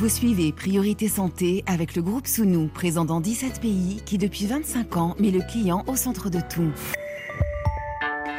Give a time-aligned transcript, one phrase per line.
[0.00, 4.96] Vous suivez Priorité Santé avec le groupe Sounou, présent dans 17 pays, qui depuis 25
[4.96, 6.72] ans met le client au centre de tout.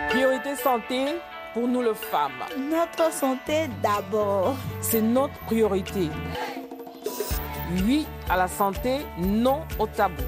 [0.09, 1.05] Priorité Santé,
[1.53, 2.31] pour nous les femmes.
[2.57, 4.55] Notre santé d'abord.
[4.81, 6.09] C'est notre priorité.
[7.85, 10.23] Oui à la santé, non au tabou.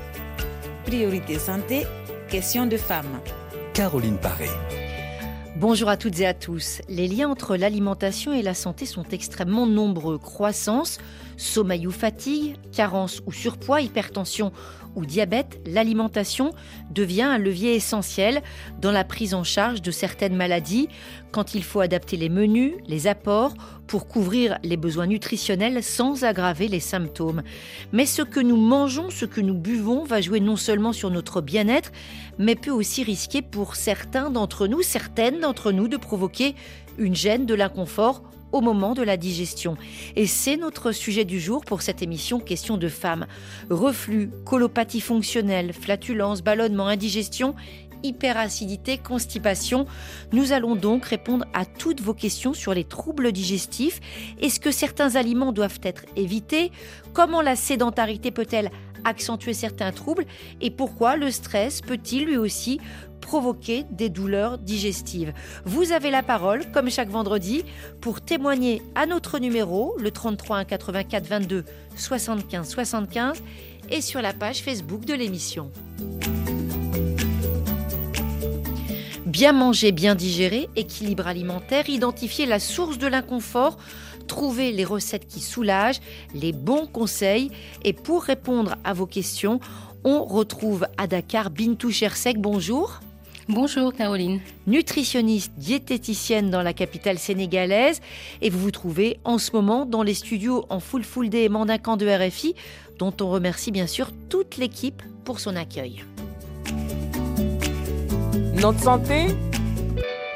[0.86, 1.88] Priorité Santé,
[2.30, 3.20] question de femmes.
[3.74, 4.50] Caroline Paré.
[5.64, 6.82] Bonjour à toutes et à tous.
[6.90, 10.18] Les liens entre l'alimentation et la santé sont extrêmement nombreux.
[10.18, 10.98] Croissance,
[11.38, 14.52] sommeil ou fatigue, carence ou surpoids, hypertension
[14.96, 16.52] ou diabète, l'alimentation
[16.92, 18.42] devient un levier essentiel
[18.82, 20.88] dans la prise en charge de certaines maladies
[21.32, 23.56] quand il faut adapter les menus, les apports
[23.88, 27.44] pour couvrir les besoins nutritionnels sans aggraver les symptômes.
[27.92, 31.42] Mais ce que nous mangeons, ce que nous buvons va jouer non seulement sur notre
[31.42, 31.92] bien-être,
[32.38, 36.56] mais peut aussi risquer pour certains d'entre nous, certaines d'entre nous, de provoquer
[36.98, 39.76] une gêne, de l'inconfort au moment de la digestion.
[40.16, 43.26] Et c'est notre sujet du jour pour cette émission Question de femmes.
[43.70, 47.56] Reflux, colopathie fonctionnelle, flatulence, ballonnement, indigestion
[48.04, 49.86] hyperacidité, constipation.
[50.34, 54.02] Nous allons donc répondre à toutes vos questions sur les troubles digestifs.
[54.42, 56.72] Est-ce que certains aliments doivent être évités?
[57.14, 58.70] Comment la sédentarité peut-elle
[59.06, 60.26] accentuer certains troubles?
[60.62, 62.80] Et pourquoi le stress peut-il lui aussi
[63.24, 65.34] provoquer des douleurs digestives.
[65.64, 67.64] Vous avez la parole, comme chaque vendredi,
[68.02, 71.64] pour témoigner à notre numéro, le 33 1 84 22
[71.96, 73.42] 75 75,
[73.90, 75.72] et sur la page Facebook de l'émission.
[79.26, 83.78] Bien manger, bien digérer, équilibre alimentaire, identifier la source de l'inconfort,
[84.28, 86.02] trouver les recettes qui soulagent,
[86.36, 87.52] les bons conseils.
[87.84, 89.60] Et pour répondre à vos questions,
[90.04, 92.38] on retrouve à Dakar Bintou Chersek.
[92.38, 93.00] Bonjour.
[93.50, 94.40] Bonjour Caroline.
[94.68, 98.00] Nutritionniste, diététicienne dans la capitale sénégalaise
[98.42, 101.98] et vous vous trouvez en ce moment dans les studios en full full day Mandincan
[101.98, 102.56] de RFI
[103.00, 106.06] dont on remercie bien sûr toute l'équipe pour son accueil.
[108.56, 109.28] Notre santé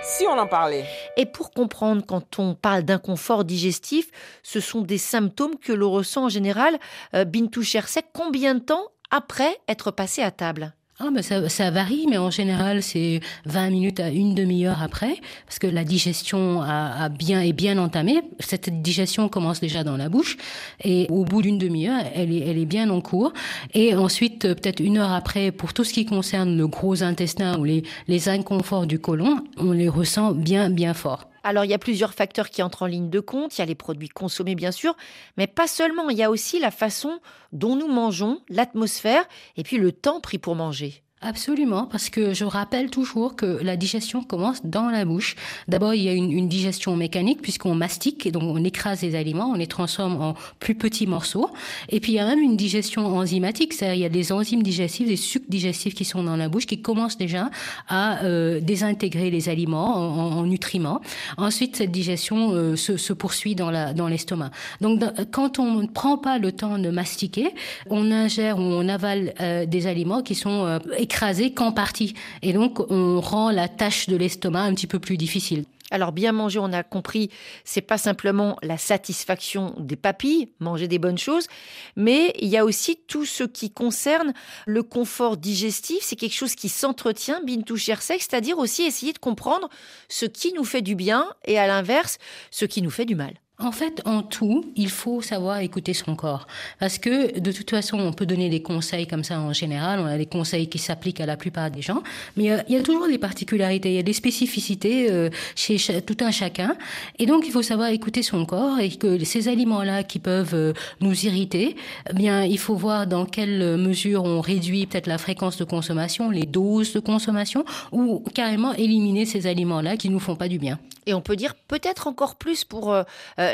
[0.04, 0.86] si on en parlait.
[1.18, 4.10] Et pour comprendre quand on parle d'inconfort digestif,
[4.42, 6.80] ce sont des symptômes que l'on ressent en général.
[7.14, 10.77] Euh, Bintou Chersek, combien de temps après être passé à table?
[11.00, 15.18] Ah, mais ça, ça, varie, mais en général, c'est 20 minutes à une demi-heure après,
[15.46, 18.24] parce que la digestion a, a, bien est bien entamée.
[18.40, 20.38] Cette digestion commence déjà dans la bouche,
[20.84, 23.32] et au bout d'une demi-heure, elle est, elle est bien en cours.
[23.76, 27.64] Et ensuite, peut-être une heure après, pour tout ce qui concerne le gros intestin ou
[27.64, 31.30] les, les inconforts du côlon, on les ressent bien, bien fort.
[31.48, 33.66] Alors il y a plusieurs facteurs qui entrent en ligne de compte, il y a
[33.66, 34.98] les produits consommés bien sûr,
[35.38, 37.22] mais pas seulement, il y a aussi la façon
[37.54, 39.26] dont nous mangeons, l'atmosphère
[39.56, 41.04] et puis le temps pris pour manger.
[41.20, 45.36] Absolument, parce que je rappelle toujours que la digestion commence dans la bouche.
[45.68, 49.16] D'abord, il y a une, une digestion mécanique puisqu'on mastique et donc on écrase les
[49.16, 51.50] aliments, on les transforme en plus petits morceaux.
[51.90, 54.62] Et puis il y a même une digestion enzymatique, c'est-à-dire il y a des enzymes
[54.62, 57.50] digestifs, des sucs digestifs qui sont dans la bouche qui commencent déjà
[57.88, 61.02] à euh, désintégrer les aliments en, en, nutriments.
[61.38, 64.52] Ensuite, cette digestion euh, se, se, poursuit dans la dans l'estomac.
[64.82, 65.02] Donc
[65.32, 67.56] quand on ne prend pas le temps de mastiquer,
[67.90, 72.16] on ingère ou on avale euh, des aliments qui sont euh, écrasé qu'en partie.
[72.42, 75.64] Et donc, on rend la tâche de l'estomac un petit peu plus difficile.
[75.90, 77.30] Alors bien manger, on a compris,
[77.64, 81.48] c'est pas simplement la satisfaction des papilles, manger des bonnes choses,
[81.96, 84.34] mais il y a aussi tout ce qui concerne
[84.66, 86.00] le confort digestif.
[86.02, 89.70] C'est quelque chose qui s'entretient, bintou chersek, c'est-à-dire aussi essayer de comprendre
[90.10, 92.18] ce qui nous fait du bien et à l'inverse,
[92.52, 93.36] ce qui nous fait du mal.
[93.60, 96.46] En fait, en tout, il faut savoir écouter son corps.
[96.80, 100.00] Parce que, de toute façon, on peut donner des conseils comme ça en général.
[100.00, 102.04] On a des conseils qui s'appliquent à la plupart des gens.
[102.36, 106.18] Mais il y, a toujours des particularités, il y a des spécificités euh, chez tout
[106.20, 106.78] un chacun.
[107.18, 110.74] Et donc, il faut savoir écouter son corps et que ces aliments-là qui peuvent euh,
[111.02, 111.76] nous irriter,
[112.08, 116.30] eh bien, il faut voir dans quelle mesure on réduit peut-être la fréquence de consommation,
[116.30, 120.78] les doses de consommation, ou carrément éliminer ces aliments-là qui nous font pas du bien.
[121.08, 123.04] Et on peut dire peut-être encore plus pour euh,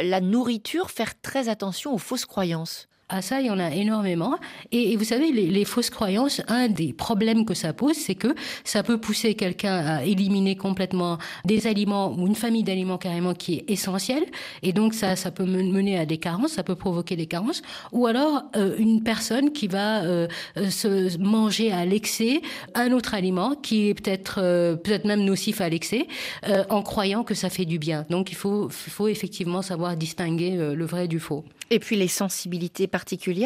[0.02, 2.88] la nourriture, faire très attention aux fausses croyances.
[3.14, 4.40] À ça, il y en a énormément.
[4.72, 8.34] Et, vous savez, les, fausses croyances, un des problèmes que ça pose, c'est que
[8.64, 13.54] ça peut pousser quelqu'un à éliminer complètement des aliments ou une famille d'aliments carrément qui
[13.54, 14.26] est essentielle.
[14.64, 17.62] Et donc, ça, ça peut mener à des carences, ça peut provoquer des carences.
[17.92, 22.42] Ou alors, euh, une personne qui va euh, se manger à l'excès
[22.74, 26.08] un autre aliment qui est peut-être euh, peut-être même nocif à l'excès,
[26.48, 28.06] euh, en croyant que ça fait du bien.
[28.10, 31.44] Donc, il faut, faut effectivement savoir distinguer euh, le vrai du faux.
[31.70, 33.03] Et puis les sensibilités particulières,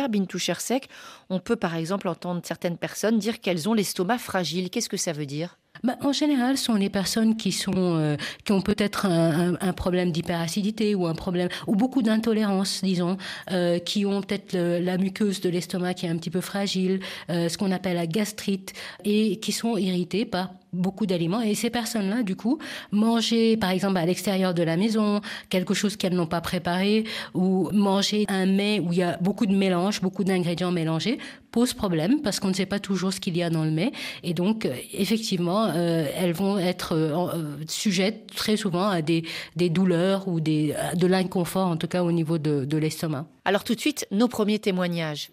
[0.09, 0.89] Bintou Chersek,
[1.29, 4.69] on peut par exemple entendre certaines personnes dire qu'elles ont l'estomac fragile.
[4.69, 5.57] Qu'est-ce que ça veut dire?
[5.83, 10.11] Bah, en général, ce sont les personnes qui sont euh, qui ont peut-être un, problème
[10.11, 13.17] d'hyperacidité ou un problème ou beaucoup d'intolérance, disons,
[13.51, 17.49] euh, qui ont peut-être la muqueuse de l'estomac qui est un petit peu fragile, euh,
[17.49, 21.41] ce qu'on appelle la gastrite, et qui sont irrités par beaucoup d'aliments.
[21.41, 22.59] Et ces personnes-là, du coup,
[22.91, 27.69] manger, par exemple, à l'extérieur de la maison, quelque chose qu'elles n'ont pas préparé, ou
[27.71, 31.19] manger un mets où il y a beaucoup de mélange, beaucoup d'ingrédients mélangés,
[31.51, 33.91] pose problème parce qu'on ne sait pas toujours ce qu'il y a dans le mets.
[34.23, 39.23] Et donc, euh, effectivement, euh, elles vont être euh, sujettes très souvent à des,
[39.55, 43.25] des douleurs ou des, de l'inconfort, en tout cas au niveau de, de l'estomac.
[43.45, 45.29] Alors tout de suite, nos premiers témoignages.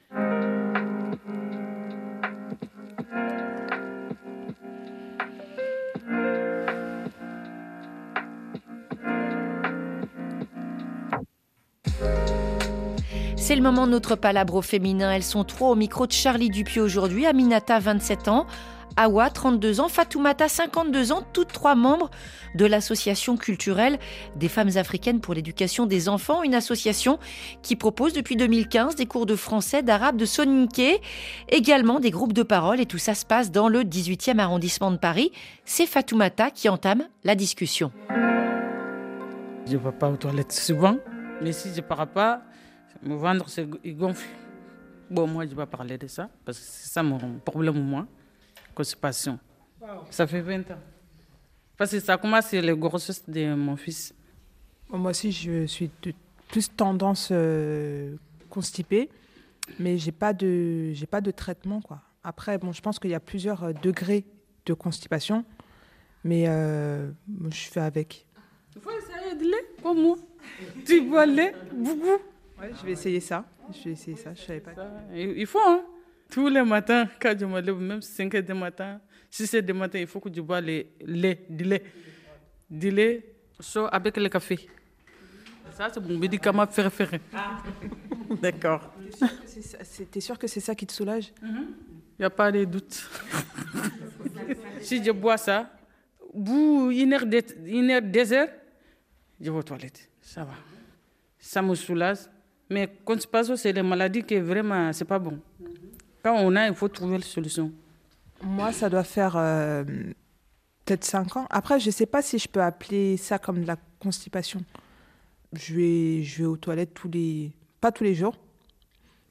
[13.47, 15.13] C'est le moment de notre palabre au féminin.
[15.13, 17.27] Elles sont trois au micro de Charlie Dupuis aujourd'hui.
[17.27, 18.47] Aminata, 27 ans.
[18.97, 22.11] Awa, 32 ans, Fatoumata, 52 ans, toutes trois membres
[22.55, 23.99] de l'association culturelle
[24.35, 27.19] des femmes africaines pour l'éducation des enfants, une association
[27.61, 31.03] qui propose depuis 2015 des cours de français, d'arabe, de soninké,
[31.51, 34.97] également des groupes de parole et tout ça se passe dans le 18e arrondissement de
[34.97, 35.33] Paris.
[35.67, 37.93] C'est Fatoumata qui entame la discussion.
[39.67, 40.97] Je vais pas aux toilettes souvent,
[41.43, 42.41] mais si je pars pas,
[43.03, 43.47] me vendre,
[43.85, 44.29] il gonfle.
[45.11, 47.83] Bon, moi, je ne vais pas parler de ça, parce que c'est ça mon problème,
[47.83, 48.07] moi.
[48.75, 49.39] Constipation.
[50.11, 50.79] Ça fait 20 ans.
[51.77, 54.15] Parce que ça commence c'est le grossesse de mon fils.
[54.89, 56.13] Moi aussi, je suis de
[56.49, 58.17] plus tendance euh,
[58.49, 59.11] constipée,
[59.79, 62.01] mais j'ai pas de j'ai pas de traitement quoi.
[62.23, 64.25] Après, bon, je pense qu'il y a plusieurs euh, degrés
[64.67, 65.45] de constipation,
[66.23, 67.11] mais euh,
[67.51, 68.27] je fais avec.
[68.77, 70.17] Il faut essayer de lait comme moi.
[70.87, 72.23] tu bois le lait beaucoup
[72.71, 73.45] je vais essayer ça.
[73.73, 74.35] Je vais essayer ça.
[74.35, 74.73] Je savais pas.
[75.15, 75.85] il faut, hein.
[76.31, 79.01] Tous les matins, quand je me lève, même 5 heures du matin,
[79.31, 81.85] 6 heures du matin, il faut que je bois le lait, du lait.
[82.69, 84.69] Du lait chaud avec le café.
[85.73, 87.21] Ça, c'est mon médicament préféré.
[87.35, 87.63] Ah.
[88.43, 88.93] D'accord.
[90.11, 91.33] T'es sûr que c'est ça qui te soulage?
[91.43, 91.67] Il mm-hmm.
[92.21, 93.09] n'y a pas de doute.
[94.81, 95.71] si je bois ça,
[96.33, 97.25] bout une heure,
[97.65, 98.49] une heure, deux heures,
[99.41, 100.09] je vais aux toilettes.
[100.21, 100.55] Ça va.
[101.39, 102.19] Ça me soulage.
[102.71, 105.39] Mais constipation, c'est des maladies qui vraiment, c'est pas bon.
[106.23, 107.71] Quand on a, il faut trouver la solution.
[108.43, 109.85] Moi, ça doit faire euh,
[110.85, 111.47] peut-être 5 ans.
[111.51, 114.65] Après, je sais pas si je peux appeler ça comme de la constipation.
[115.53, 117.53] Je vais, je vais aux toilettes tous les...
[117.81, 118.37] Pas tous les jours.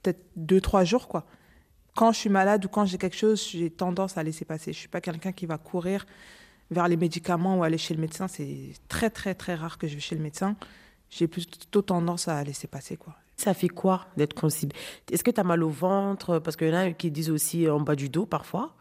[0.02, 1.26] Peut-être 2-3 jours, quoi.
[1.96, 4.74] Quand je suis malade ou quand j'ai quelque chose, j'ai tendance à laisser passer.
[4.74, 6.06] Je suis pas quelqu'un qui va courir
[6.72, 8.28] vers les médicaments ou aller chez le médecin.
[8.28, 10.56] C'est très, très, très rare que je vais chez le médecin.
[11.10, 13.16] J'ai plutôt tendance à laisser passer, quoi.
[13.44, 14.74] Ça fait quoi d'être constipé
[15.12, 16.40] Est-ce que tu as mal au ventre?
[16.40, 18.74] Parce qu'il y en a qui disent aussi en bas du dos parfois.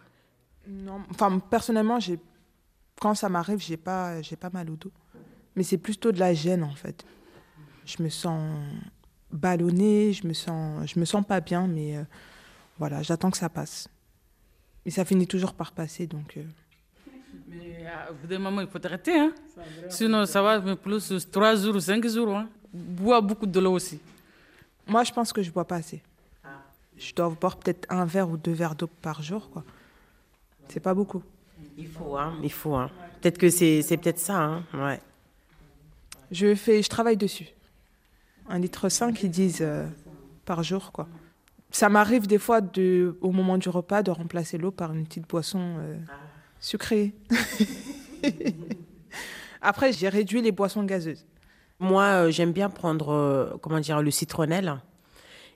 [0.69, 2.20] Non, enfin personnellement, j'ai
[3.00, 4.93] quand ça m'arrive, j'ai pas j'ai pas mal au dos.
[5.56, 7.05] Mais c'est plutôt de la gêne en fait.
[7.87, 8.56] Je me sens
[9.32, 12.05] ballonnée, je me sens je me sens pas bien mais euh,
[12.79, 13.88] voilà, j'attends que ça passe.
[14.87, 16.44] Et ça finit toujours par passer donc euh.
[17.49, 19.19] Mais à bout d'un moment, il faut arrêter.
[19.19, 19.32] Hein?
[19.88, 22.37] Sinon, ça va plus 3 jours ou 5 jours.
[22.37, 22.49] Hein?
[22.73, 23.99] Bois beaucoup de l'eau aussi.
[24.87, 26.02] Moi, je pense que je bois pas assez.
[26.96, 29.64] Je dois boire peut-être un verre ou deux verres d'eau par jour, quoi.
[30.69, 31.23] C'est pas beaucoup.
[31.76, 32.34] Il faut, hein.
[32.43, 32.90] Il faut, hein.
[33.20, 34.64] Peut-être que c'est, peut-être ça, hein.
[34.75, 35.00] Ouais.
[36.31, 37.49] Je fais, je travaille dessus.
[38.49, 39.87] Un litre cinq, ils disent euh,
[40.44, 41.08] par jour, quoi.
[41.70, 45.29] Ça m'arrive des fois, de, au moment du repas, de remplacer l'eau par une petite
[45.29, 45.98] boisson euh,
[46.60, 47.15] sucrée.
[49.62, 51.24] Après, j'ai réduit les boissons gazeuses.
[51.82, 54.81] Moi, euh, j'aime bien prendre, euh, comment dire, le citronnelle.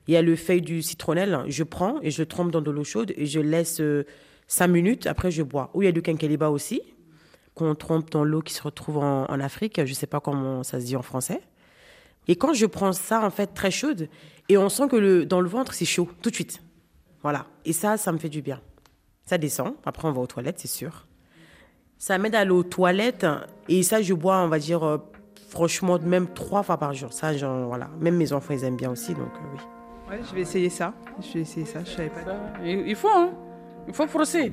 [0.09, 1.45] Il y a le feuille du citronnelle.
[1.47, 4.05] Je prends et je trempe dans de l'eau chaude et je laisse euh,
[4.49, 5.07] cinq minutes.
[5.07, 5.71] Après, je bois.
[5.73, 6.83] Ou il y a du quinqueliba aussi,
[7.55, 9.77] qu'on trempe dans l'eau qui se retrouve en, Afrique.
[9.77, 11.41] Je ne sais pas comment ça se dit en français.
[12.27, 14.09] Et quand je prends ça, en fait, très chaude,
[14.49, 16.61] et on sent que le, dans le ventre, c'est chaud, tout de suite.
[17.23, 17.47] Voilà.
[17.65, 18.61] Et ça, ça me fait du bien.
[19.27, 19.75] Ça descend.
[19.85, 21.07] Après, on va aux toilettes, c'est sûr.
[21.99, 23.29] Ça m'aide à aller aux toilettes.
[23.69, 25.01] Et ça, je bois, on va dire,
[25.49, 27.13] franchement, même trois fois par jour.
[27.13, 27.89] Ça, genre, voilà.
[27.99, 29.61] Même mes enfants, ils aiment bien aussi, donc euh, oui.
[30.11, 30.93] Ouais, je vais essayer ça.
[31.21, 31.81] Je vais essayer ça.
[31.85, 32.37] Je savais pas.
[32.65, 33.31] il faut, hein.
[33.89, 34.53] Il faut forcer.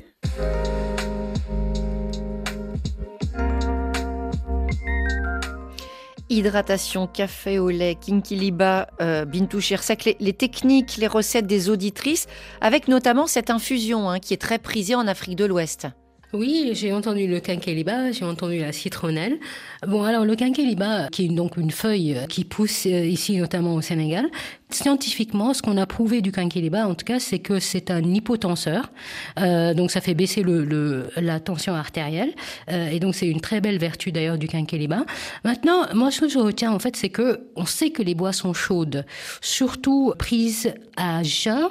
[6.29, 12.25] Hydratation, café au lait, kinkiliba, euh, bintou les, les, techniques, les recettes des auditrices,
[12.59, 15.87] avec notamment cette infusion hein, qui est très prisée en Afrique de l'Ouest.
[16.33, 19.37] Oui, j'ai entendu le quinqueliba, j'ai entendu la citronnelle.
[19.85, 23.81] Bon, alors le quinqueliba, qui est donc une feuille qui pousse euh, ici notamment au
[23.81, 24.25] Sénégal,
[24.73, 28.91] Scientifiquement, ce qu'on a prouvé du quinquilibre, en tout cas, c'est que c'est un hypotenseur.
[29.39, 32.33] Euh, donc, ça fait baisser le, la tension artérielle.
[32.71, 35.05] Euh, et donc, c'est une très belle vertu d'ailleurs du quinquilibre.
[35.43, 38.53] Maintenant, moi, ce que je retiens, en fait, c'est que on sait que les boissons
[38.53, 39.05] chaudes,
[39.41, 41.69] surtout prises à jeun,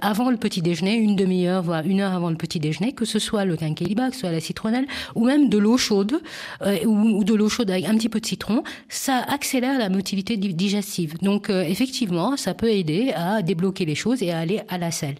[0.00, 3.20] avant le petit déjeuner, une demi-heure, voire une heure avant le petit déjeuner, que ce
[3.20, 6.20] soit le quinquilibre, que ce soit la citronnelle, ou même de l'eau chaude,
[6.62, 10.36] euh, ou, de l'eau chaude avec un petit peu de citron, ça accélère la motilité
[10.36, 11.16] digestive.
[11.22, 15.16] Donc, effectivement, ça peut aider à débloquer les choses et à aller à la selle.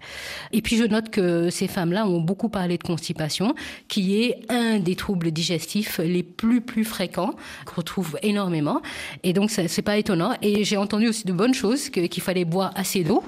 [0.53, 3.55] Et puis je note que ces femmes-là ont beaucoup parlé de constipation,
[3.89, 7.35] qui est un des troubles digestifs les plus plus fréquents
[7.65, 8.81] qu'on retrouve énormément.
[9.23, 10.35] Et donc c'est pas étonnant.
[10.43, 13.23] Et j'ai entendu aussi de bonnes choses qu'il fallait boire assez d'eau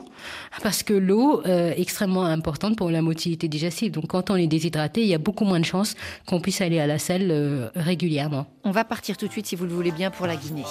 [0.63, 3.93] parce que l'eau euh, est extrêmement importante pour la motilité digestive.
[3.93, 5.95] Donc quand on est déshydraté, il y a beaucoup moins de chances
[6.27, 8.47] qu'on puisse aller à la selle euh, régulièrement.
[8.65, 10.65] On va partir tout de suite, si vous le voulez bien, pour la Guinée.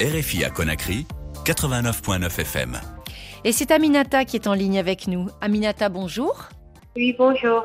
[0.00, 1.06] RFI à Conakry,
[1.48, 2.78] 89.9 FM.
[3.42, 5.28] Et c'est Aminata qui est en ligne avec nous.
[5.40, 6.50] Aminata, bonjour.
[6.94, 7.64] Oui, bonjour.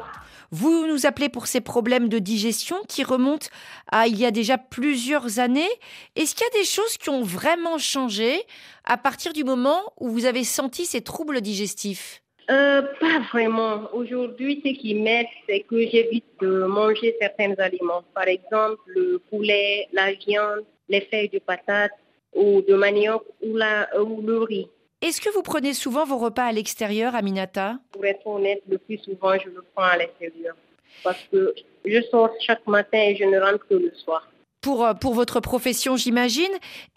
[0.52, 3.48] Vous nous appelez pour ces problèmes de digestion qui remontent
[3.92, 5.68] à il y a déjà plusieurs années.
[6.16, 8.44] Est-ce qu'il y a des choses qui ont vraiment changé
[8.86, 12.24] à partir du moment où vous avez senti ces troubles digestifs?
[12.52, 13.90] Euh, Pas vraiment.
[13.92, 18.06] Aujourd'hui, ce qui m'aide, c'est que j'évite de manger certains aliments.
[18.16, 21.92] Par exemple, le poulet, la viande, les feuilles de patates,
[22.36, 24.68] ou de manioc ou, la, ou le riz.
[25.02, 27.78] Est-ce que vous prenez souvent vos repas à l'extérieur, Aminata?
[27.92, 30.56] Pour être honnête, le plus souvent, je le prends à l'extérieur.
[31.04, 34.30] Parce que je sors chaque matin et je ne rentre que le soir.
[34.62, 36.52] Pour, euh, pour votre profession, j'imagine.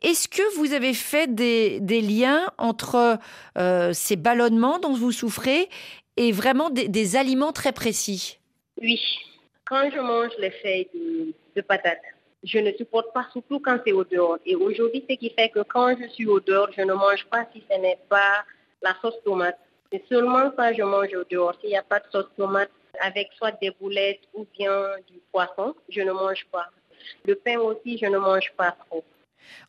[0.05, 3.19] Est-ce que vous avez fait des, des liens entre
[3.59, 5.69] euh, ces ballonnements dont vous souffrez
[6.17, 8.39] et vraiment des, des, aliments très précis?
[8.81, 9.01] Oui.
[9.65, 11.99] Quand je mange les feuilles de, de patates,
[12.47, 14.39] je ne supporte pas, surtout quand c'est au dehors.
[14.47, 17.45] Et aujourd'hui, ce qui fait que quand je suis au dehors, je ne mange pas
[17.53, 18.45] si ce n'est pas
[18.83, 19.59] la sauce tomate.
[19.93, 21.55] C'est seulement quand je mange au dehors.
[21.61, 24.73] S'il n'y a pas de sauce tomate avec soit des boulettes ou bien
[25.09, 26.71] du poisson, je ne mange pas.
[27.25, 29.05] Le pain aussi, je ne mange pas trop.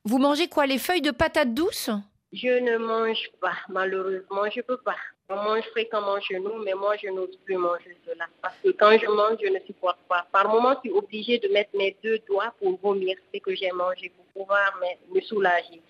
[0.05, 1.89] Vous mangez quoi Les feuilles de patates douces?
[2.31, 4.97] Je ne mange pas, malheureusement, je ne peux pas.
[5.29, 8.27] On mange fréquemment chez nous, mais moi, je n'ose plus manger cela.
[8.41, 10.25] Parce que quand je mange, je ne supporte pas.
[10.31, 13.71] Par moment, je suis obligée de mettre mes deux doigts pour vomir ce que j'ai
[13.71, 14.79] mangé, pour pouvoir
[15.13, 15.81] me, soulager.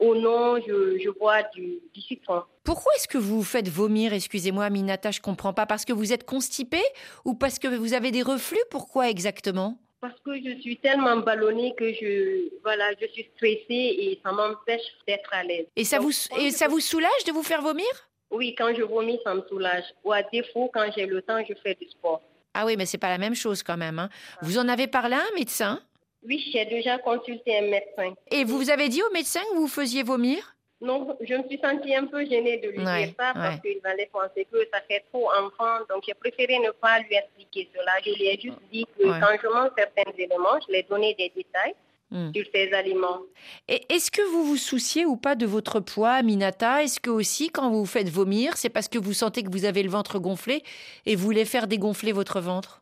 [0.00, 2.44] Ou non, je, je bois du, du, citron.
[2.64, 5.66] Pourquoi est-ce que vous vous faites vomir Excusez-moi, Minata, je ne comprends pas.
[5.66, 6.84] Parce que vous êtes constipée
[7.26, 8.62] ou parce que vous avez des reflux?
[8.70, 9.76] Pourquoi exactement?
[10.00, 14.80] Parce que je suis tellement ballonnée que je, voilà, je suis stressée et ça m'empêche
[15.06, 15.66] d'être à l'aise.
[15.76, 18.07] Et ça, vous, et ça vous soulage de vous faire vomir?
[18.30, 19.84] Oui, quand je vomis, ça me soulage.
[20.04, 22.20] Ou à défaut, quand j'ai le temps, je fais du sport.
[22.54, 23.98] Ah oui, mais c'est pas la même chose quand même.
[23.98, 24.10] Hein.
[24.42, 25.80] Vous en avez parlé à un médecin?
[26.26, 28.14] Oui, j'ai déjà consulté un médecin.
[28.30, 30.54] Et vous vous avez dit au médecin que vous faisiez vomir?
[30.80, 34.08] Non, je me suis sentie un peu gênée de lui dire ça parce qu'il allait
[34.12, 35.84] penser que ça fait trop enfant.
[35.88, 37.92] Donc, j'ai préféré ne pas lui expliquer cela.
[38.04, 41.14] Je lui ai juste dit que quand je mange certains éléments, je lui ai donné
[41.14, 41.74] des détails.
[42.10, 42.32] Hmm.
[42.34, 43.20] sur ces aliments.
[43.68, 47.50] Et est-ce que vous vous souciez ou pas de votre poids, Minata Est-ce que aussi,
[47.50, 50.18] quand vous vous faites vomir, c'est parce que vous sentez que vous avez le ventre
[50.18, 50.62] gonflé
[51.04, 52.80] et vous voulez faire dégonfler votre ventre?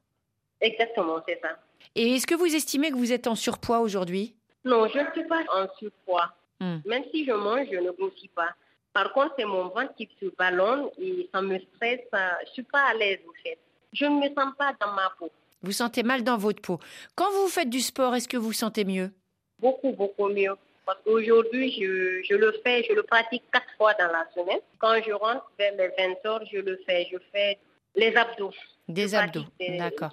[0.61, 1.59] Exactement, c'est ça.
[1.97, 4.37] Et est-ce que vous estimez que vous êtes en surpoids aujourd'hui?
[4.64, 6.33] Non, je ne suis pas en surpoids.
[6.61, 6.76] Hmm.
[6.87, 8.54] Même si je mange, je ne grossis pas.
[8.92, 12.00] Par contre, c'est mon ventre qui se ballonne et ça me stresse.
[12.12, 13.59] Je ne suis pas à l'aise, au fait.
[13.92, 15.30] Je ne me sens pas dans ma peau.
[15.62, 16.78] Vous sentez mal dans votre peau.
[17.14, 19.10] Quand vous faites du sport, est-ce que vous sentez mieux?
[19.58, 20.54] Beaucoup, beaucoup mieux.
[20.84, 24.60] Parce qu'aujourd'hui, je, je, le fais, je le pratique quatre fois dans la semaine.
[24.78, 27.08] Quand je rentre vers les 20 heures, je le fais.
[27.10, 27.58] Je fais
[27.96, 28.52] les abdos.
[28.88, 30.10] Des abdos, d'accord.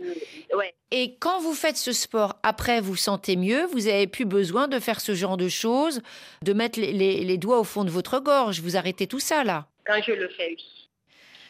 [0.55, 0.73] Ouais.
[0.89, 4.79] Et quand vous faites ce sport, après, vous sentez mieux, vous avez plus besoin de
[4.79, 6.01] faire ce genre de choses,
[6.41, 9.43] de mettre les, les, les doigts au fond de votre gorge, vous arrêtez tout ça
[9.43, 9.67] là?
[9.85, 10.83] Quand je le fais, oui.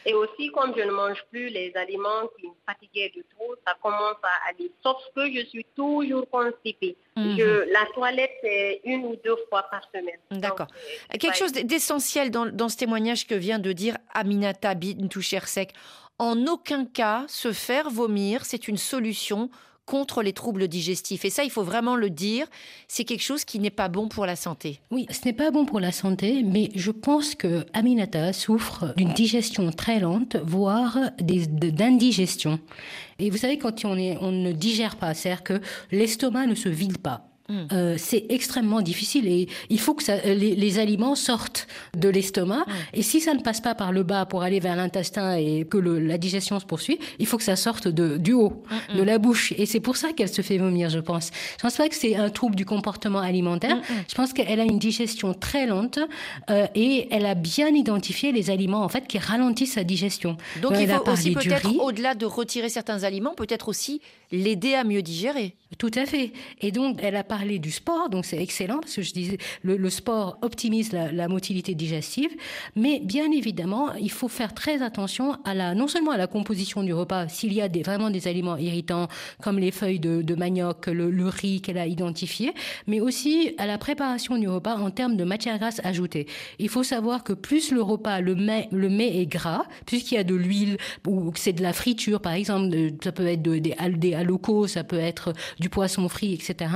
[0.06, 3.74] Et aussi, comme je ne mange plus les aliments qui me fatiguaient du tout, ça
[3.82, 4.70] commence à aller.
[4.82, 6.96] Sauf que je suis toujours constipée.
[7.16, 7.38] Mhm.
[7.70, 10.18] la toilette, c'est une ou deux fois par semaine.
[10.30, 10.66] D'accord.
[11.10, 15.72] Quelque chose d'essentiel dans, dans, ce témoignage que vient de dire Aminata Bintouchersek.
[16.18, 19.48] En aucun cas, se faire vomir, c'est une solution
[19.86, 21.24] contre les troubles digestifs.
[21.24, 22.46] Et ça, il faut vraiment le dire,
[22.88, 24.80] c'est quelque chose qui n'est pas bon pour la santé.
[24.90, 29.12] Oui, ce n'est pas bon pour la santé, mais je pense que Aminata souffre d'une
[29.12, 32.58] digestion très lente, voire d'indigestion.
[33.18, 35.60] Et vous savez, quand on, on ne digère pas, c'est-à-dire que
[35.92, 37.33] l'estomac ne se vide pas.
[37.48, 37.66] Hmm.
[37.72, 42.64] Euh, c'est extrêmement difficile et il faut que ça, les, aliments sortent de l'estomac.
[42.66, 42.72] Hmm.
[42.94, 45.76] Et si ça ne passe pas par le bas pour aller vers l'intestin et que
[45.76, 49.18] la digestion se poursuit, il faut que ça sorte de, du haut, hmm, de la
[49.18, 49.52] bouche.
[49.58, 51.30] Et c'est pour ça qu'elle se fait vomir, je pense.
[51.58, 53.76] Je pense pas que c'est un trouble du comportement alimentaire.
[54.08, 55.98] Je pense qu'elle a une digestion très lente
[56.48, 60.38] euh, et elle a bien identifié les aliments en fait qui ralentissent sa digestion.
[60.62, 64.00] Donc il faut aussi peut-être au-delà de retirer certains aliments, peut-être aussi
[64.32, 65.54] l'aider à mieux digérer.
[65.78, 66.32] Tout à fait.
[66.60, 69.90] Et donc, elle a parlé du sport, donc c'est excellent parce que je disais, le,
[69.90, 72.30] sport optimise la, motilité digestive,
[72.76, 76.84] mais bien évidemment, il faut faire très attention à la, non seulement à la composition
[76.84, 79.08] du repas, s'il y a vraiment des aliments irritants
[79.42, 82.52] comme les feuilles de, manioc, le, riz qu'elle a identifié,
[82.86, 86.28] mais aussi à la préparation du repas en termes de matière grasse ajoutée.
[86.60, 90.18] Il faut savoir que plus le repas, le mets, le mets est gras, puisqu'il y
[90.18, 92.68] a de l'huile ou que c'est de la friture, par exemple,
[93.02, 93.74] ça peut être des, des
[94.68, 96.68] ça peut être du poisson frit, etc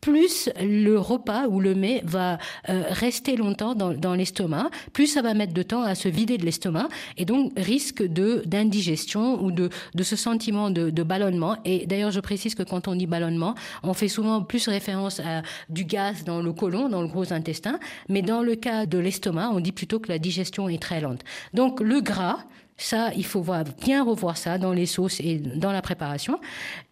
[0.00, 2.38] plus le repas ou le mets va
[2.68, 6.44] euh, rester longtemps dans, l'estomac, plus ça va mettre de temps à se vider de
[6.44, 11.56] l'estomac, et donc risque de d'indigestion ou de, de ce sentiment de, de ballonnement.
[11.64, 15.42] Et d'ailleurs, je précise que quand on dit ballonnement, on fait souvent plus référence à
[15.68, 17.78] du gaz dans le côlon, dans le gros intestin,
[18.08, 21.22] mais dans le cas de l'estomac, on dit plutôt que la digestion est très lente.
[21.54, 22.38] Donc le gras,
[22.78, 26.38] ça, il faut voir, bien revoir ça dans les sauces et dans la préparation.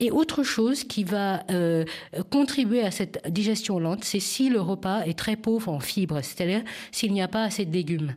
[0.00, 1.85] Et autre chose qui va euh,
[2.31, 6.62] contribuer à cette digestion lente, c'est si le repas est très pauvre en fibres, c'est-à-dire
[6.90, 8.14] s'il n'y a pas assez de légumes.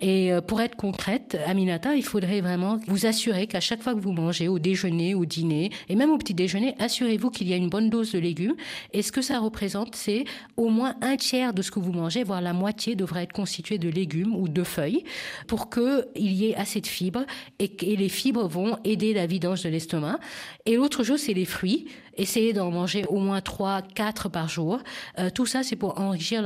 [0.00, 4.00] Et euh, pour être concrète, Aminata, il faudrait vraiment vous assurer qu'à chaque fois que
[4.00, 7.56] vous mangez, au déjeuner, au dîner, et même au petit déjeuner, assurez-vous qu'il y a
[7.56, 8.54] une bonne dose de légumes.
[8.92, 10.24] Et ce que ça représente, c'est
[10.56, 13.78] au moins un tiers de ce que vous mangez, voire la moitié devrait être constitué
[13.78, 15.04] de légumes ou de feuilles,
[15.46, 17.24] pour qu'il y ait assez de fibres
[17.58, 20.18] et, et les fibres vont aider la vidange de l'estomac.
[20.64, 21.86] Et l'autre chose, c'est les fruits.
[22.16, 24.80] Essayez d'en manger au moins 3, 4 par jour.
[25.18, 26.42] Euh, tout ça, c'est pour enrichir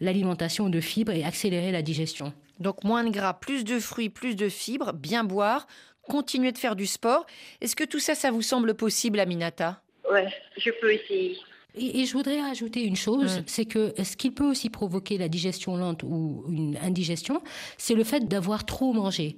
[0.00, 2.32] l'alimentation de fibres et accélérer la digestion.
[2.60, 5.66] Donc moins de gras, plus de fruits, plus de fibres, bien boire,
[6.02, 7.26] continuer de faire du sport.
[7.60, 9.80] Est-ce que tout ça, ça vous semble possible, Aminata?
[10.10, 10.20] Oui,
[10.56, 11.38] je peux essayer.
[11.76, 15.76] Et, je voudrais rajouter une chose, c'est que ce qui peut aussi provoquer la digestion
[15.76, 17.42] lente ou une indigestion,
[17.78, 19.36] c'est le fait d'avoir trop mangé.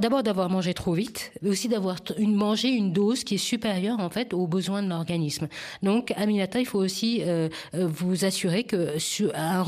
[0.00, 4.10] D'abord d'avoir mangé trop vite, mais aussi d'avoir mangé une dose qui est supérieure en
[4.10, 5.46] fait aux besoins de l'organisme.
[5.82, 8.96] Donc, Aminata, il faut aussi euh, euh, vous assurer que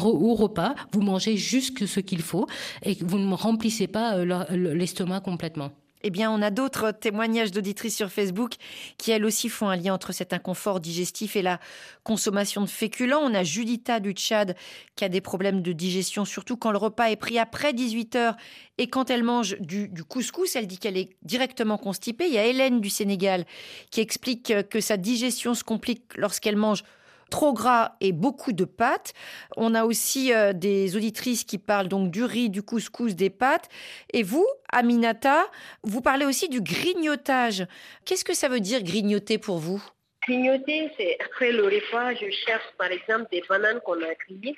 [0.05, 2.49] au repas, vous mangez juste ce qu'il faut
[2.83, 5.71] et que vous ne remplissez pas euh, l'estomac complètement.
[6.07, 8.55] Eh bien, on a d'autres témoignages d'auditrices sur Facebook
[8.97, 11.59] qui, elles aussi, font un lien entre cet inconfort digestif et la
[12.05, 13.23] consommation de féculents.
[13.25, 14.55] On a Judita du Tchad
[14.95, 18.37] qui a des problèmes de digestion, surtout quand le repas est pris après 18 heures
[18.79, 20.55] et quand elle mange du, du couscous.
[20.55, 22.29] Elle dit qu'elle est directement constipée.
[22.29, 23.45] Il y a Hélène du Sénégal
[23.91, 26.85] qui explique que sa digestion se complique lorsqu'elle mange
[27.31, 29.13] trop gras et beaucoup de pâtes.
[29.57, 33.69] On a aussi euh, des auditrices qui parlent donc du riz, du couscous, des pâtes.
[34.13, 35.47] Et vous, Aminata,
[35.83, 37.67] vous parlez aussi du grignotage.
[38.05, 39.83] Qu'est-ce que ça veut dire grignoter pour vous?
[40.23, 44.57] Grignoter, c'est après le repas, je cherche par exemple des bananes qu'on a grillées,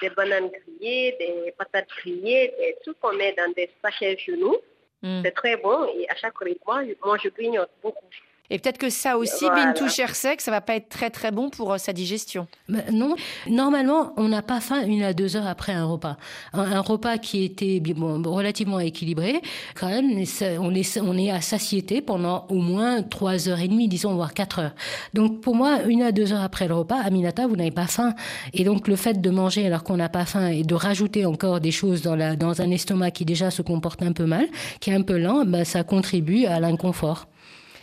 [0.00, 4.56] des bananes grillées, des patates grillées, des trucs qu'on met dans des sachets chez nous.
[5.02, 5.22] Hmm.
[5.24, 8.04] C'est très bon et à chaque repas, moi je grignote beaucoup.
[8.50, 9.72] Et peut-être que ça aussi, voilà.
[9.72, 12.48] Bintou sec, ça va pas être très très bon pour euh, sa digestion.
[12.92, 13.14] non,
[13.48, 16.16] normalement, on n'a pas faim une à deux heures après un repas.
[16.52, 19.40] Un, repas qui était bon, relativement équilibré,
[19.74, 20.24] quand même,
[20.60, 24.34] on est, on est à satiété pendant au moins trois heures et demie, disons, voire
[24.34, 24.74] quatre heures.
[25.14, 28.14] Donc pour moi, une à deux heures après le repas, Aminata, vous n'avez pas faim.
[28.52, 31.60] Et donc le fait de manger alors qu'on n'a pas faim et de rajouter encore
[31.60, 34.46] des choses dans, la, dans un estomac qui déjà se comporte un peu mal,
[34.80, 37.28] qui est un peu lent, bah, ça contribue à l'inconfort.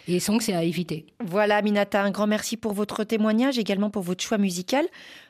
[0.10, 1.06] Et que c'est à éviter.
[1.20, 4.86] Voilà, Minata, un grand merci pour votre témoignage, également pour votre choix musical.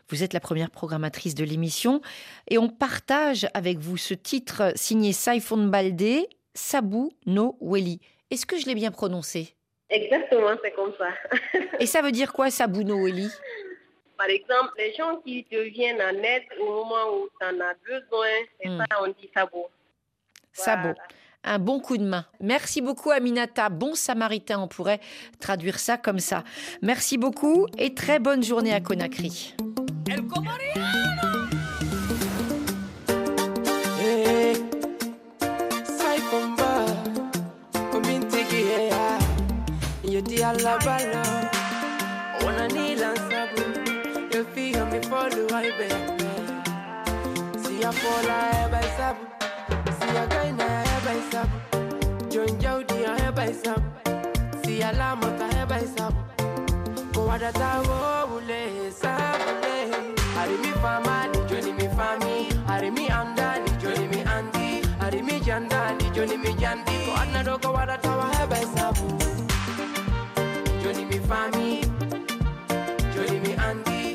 [0.10, 2.00] Vous êtes la première programmatrice de l'émission
[2.48, 8.00] et on partage avec vous ce titre signé Saifon Baldé, Sabu no Weli.
[8.30, 9.56] Est-ce que je l'ai bien prononcé?
[9.90, 11.10] Exactement, c'est comme ça.
[11.80, 13.30] et ça veut dire quoi, Sabu no Weli?
[14.16, 17.74] Par exemple, les gens qui te viennent en aide au moment où tu en as
[17.86, 18.28] besoin,
[18.62, 18.78] c'est hmm.
[18.80, 19.70] ça, on dit Sabo.
[20.54, 20.94] Sabo
[21.48, 22.26] un bon coup de main.
[22.42, 25.00] Merci beaucoup Aminata, bon samaritain, on pourrait
[25.40, 26.44] traduire ça comme ça.
[26.82, 29.56] Merci beaucoup et très bonne journée à Conakry.
[50.50, 50.87] I
[51.28, 51.50] hisap
[52.32, 53.82] John Jowdy a heba hisap
[54.66, 56.14] Si alama ka heba hisap
[57.14, 59.76] Kwa wadata wo ule hisabule
[60.36, 66.92] Harimi famani, joni mi fami Harimi amdani, joni mi andi Harimi jandani, joni mi jandi
[67.12, 69.08] Kwa anado kwa wadata wa heba hisabu
[70.84, 71.86] Joni mi fami
[73.16, 74.14] Joni mi andi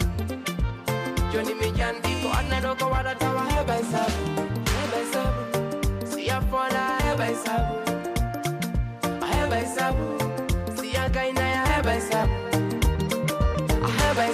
[1.32, 4.31] Joni mi jandi Ko anado kwa wadata wa heba hisabu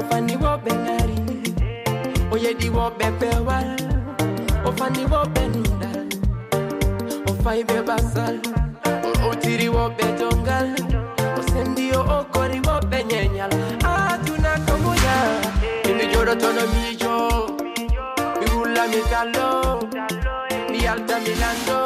[0.00, 1.18] ofani wo bengari
[2.32, 3.58] oye di wo bepe wa
[4.68, 5.90] ofani wo benunda
[7.30, 7.76] ofai be
[9.30, 10.68] otiri wo bejongal
[11.38, 13.50] osendi o okori wo benyenyal
[13.84, 15.16] atuna kamuya.
[15.90, 17.14] Imi joro tono mijo.
[18.38, 18.84] Mi rula
[20.70, 21.78] mi alta milando.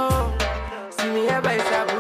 [0.97, 1.99] Si mi eba isabu.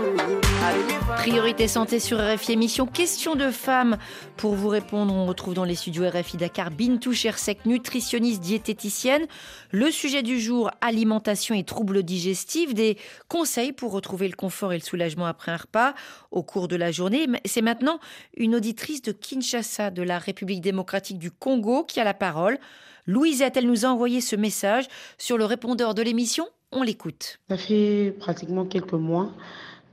[0.66, 0.93] Arimi
[1.26, 3.96] Priorité santé sur RFI émission Question de femmes.
[4.36, 9.22] Pour vous répondre, on retrouve dans les studios RFI Dakar Bintou Chersek, nutritionniste diététicienne.
[9.70, 12.74] Le sujet du jour, alimentation et troubles digestifs.
[12.74, 15.94] Des conseils pour retrouver le confort et le soulagement après un repas
[16.30, 17.26] au cours de la journée.
[17.46, 18.00] C'est maintenant
[18.36, 22.58] une auditrice de Kinshasa, de la République démocratique du Congo, qui a la parole.
[23.06, 26.46] Louisette, elle nous a envoyé ce message sur le répondeur de l'émission?
[26.70, 27.38] On l'écoute.
[27.48, 29.32] Ça fait pratiquement quelques mois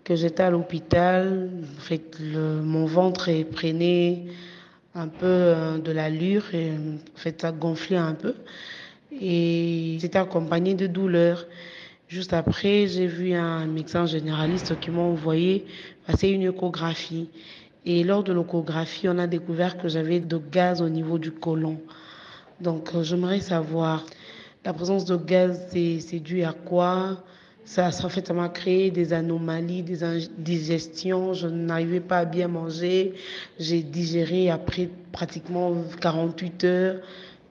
[0.04, 1.50] que j'étais à l'hôpital.
[1.78, 4.24] En fait, mon ventre est prenait
[4.96, 8.36] un peu euh, de l'allure et en fait, ça gonflait un peu.
[9.20, 11.46] Et c'était accompagné de douleurs.
[12.08, 15.66] Juste après, j'ai vu un médecin généraliste qui m'a envoyé
[16.06, 17.30] passer une échographie.
[17.86, 21.80] Et lors de l'échographie, on a découvert que j'avais de gaz au niveau du côlon.
[22.60, 24.06] Donc, euh, j'aimerais savoir,
[24.66, 27.24] la présence de gaz, c'est dû à quoi?
[27.64, 31.34] Ça, ça, fait, m'a créé des anomalies, des indigestions.
[31.34, 33.14] Je n'arrivais pas à bien manger.
[33.60, 36.96] J'ai digéré après pratiquement 48 heures.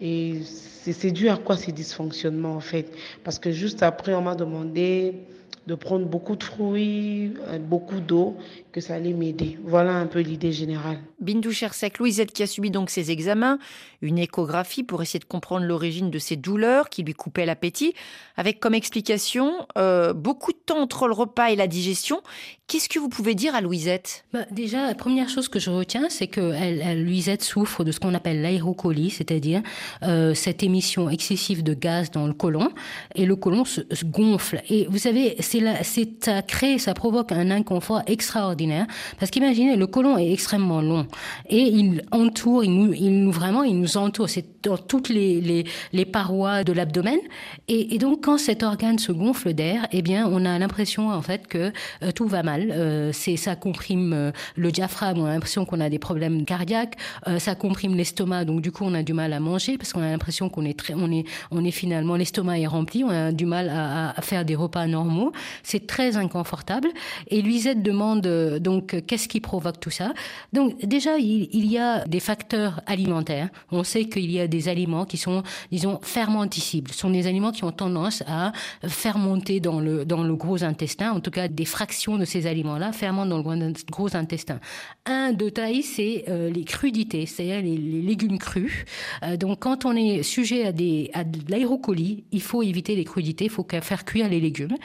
[0.00, 2.92] Et c'est c'est dû à quoi ces dysfonctionnements, en fait?
[3.22, 5.14] Parce que juste après, on m'a demandé
[5.66, 8.36] de prendre beaucoup de fruits, euh, beaucoup d'eau,
[8.70, 9.58] que ça allait m'aider.
[9.64, 10.98] Voilà un peu l'idée générale.
[11.20, 13.58] Bindou Chersek, Louisette qui a subi donc ses examens,
[14.02, 17.94] une échographie pour essayer de comprendre l'origine de ses douleurs qui lui coupaient l'appétit,
[18.36, 22.22] avec comme explication euh, beaucoup de temps entre le repas et la digestion.
[22.68, 24.24] Qu'est-ce que vous pouvez dire à Louisette?
[24.32, 27.90] Bah, déjà, la première chose que je retiens, c'est que elle, elle, Luisette souffre de
[27.90, 29.62] ce qu'on appelle l'aérocolie, c'est-à-dire
[30.04, 32.70] euh, cette émission excessive de gaz dans le côlon,
[33.16, 34.62] et le côlon se, se gonfle.
[34.70, 35.60] Et vous savez, c'est
[36.24, 38.59] ça crée, ça provoque un inconfort extraordinaire,
[39.18, 41.06] parce qu'imaginez, le côlon est extrêmement long.
[41.48, 45.64] Et il entoure, il nous, il nous vraiment, il nous entoure, c'est dans toutes les,
[45.92, 47.18] les, parois de l'abdomen,
[47.68, 51.46] et, donc quand cet organe se gonfle d'air, eh bien, on a l'impression en fait
[51.46, 52.70] que euh, tout va mal.
[52.72, 56.96] Euh, c'est ça comprime euh, le diaphragme, on a l'impression qu'on a des problèmes cardiaques,
[57.38, 60.10] ça comprime l'estomac, donc du coup on a du mal à manger parce qu'on a
[60.10, 63.46] l'impression qu'on est très, on est, on est finalement l'estomac est rempli, on a du
[63.46, 65.32] mal à, faire des repas normaux.
[65.62, 66.88] C'est très inconfortable.
[67.28, 68.26] Et Luisette demande
[68.58, 70.12] donc qu'est-ce qui provoque tout ça?
[70.52, 73.48] Donc déjà il, y a des facteurs alimentaires.
[73.70, 76.90] On sait qu'il y a des aliments qui sont, disons, fermenticibles.
[76.92, 78.52] Ce sont des aliments qui ont tendance à
[78.86, 81.12] fermenter dans le dans le gros intestin.
[81.12, 84.58] En tout cas, des fractions de ces aliments-là fermentent dans le gros intestin.
[85.06, 88.84] Un de taille, c'est euh, les crudités, c'est-à-dire les, légumes crus.
[89.22, 93.04] Euh, donc, quand on est sujet à, des, à de l'aérocolie, il faut éviter les
[93.04, 94.76] crudités, il faut faire cuire les légumes.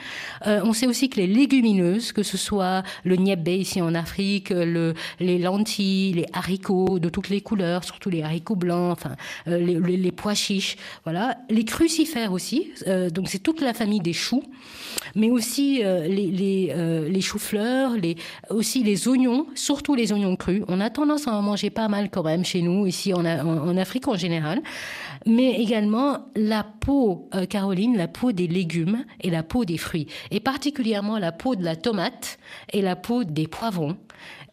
[0.46, 4.50] Euh, on sait aussi que les légumineuses, que ce soit le niébé ici en Afrique,
[4.50, 8.98] le, les lentilles, les haricots de toutes les couleurs, surtout les haricots blancs,
[9.48, 12.70] euh, les, pois chiches, voilà, les crucifères aussi.
[12.86, 14.42] Euh, donc, c'est toute la famille des choux,
[15.14, 18.16] mais aussi euh, les, choux-fleurs, les,
[18.50, 20.62] aussi les oignons, surtout les oignons crus.
[20.68, 23.24] On a tendance à en manger pas mal quand même chez nous, ici en
[23.76, 24.62] Afrique en général.
[25.26, 30.06] Mais également la peau, euh, Caroline, la peau des légumes et la peau des fruits.
[30.30, 32.38] Et particulièrement la peau de la tomate
[32.72, 33.96] et la peau des poivrons.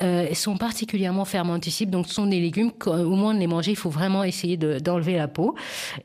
[0.01, 3.77] Euh, sont particulièrement fermentescibles, donc ce sont des légumes qu'au moment de les manger, il
[3.77, 5.55] faut vraiment essayer d'enlever la peau.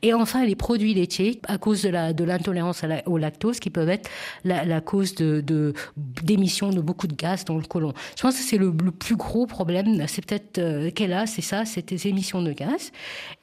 [0.01, 3.89] Et enfin, les produits laitiers, à cause de la de l'intolérance au lactose, qui peuvent
[3.89, 4.09] être
[4.43, 7.93] la, la cause de d'émission de, beaucoup de gaz dans le côlon.
[8.15, 11.65] Je pense que c'est le, plus gros problème, c'est peut-être euh, qu'elle a, c'est ça,
[11.65, 12.91] c'est des émissions de gaz.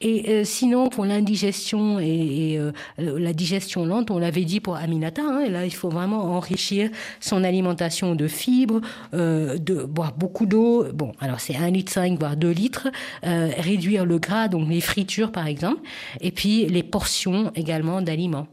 [0.00, 2.58] Et euh, sinon, pour l'indigestion et,
[2.98, 6.90] la digestion lente, on l'avait dit pour Aminata, hein, et là, il faut vraiment enrichir
[7.20, 8.80] son alimentation de fibres,
[9.12, 10.84] de boire beaucoup d'eau.
[10.92, 12.88] Bon, alors c'est 1 litre 5, voire 2 litres.
[13.22, 15.80] réduire le gras, donc les fritures par exemple,
[16.20, 18.48] et puis les portions également d'aliments.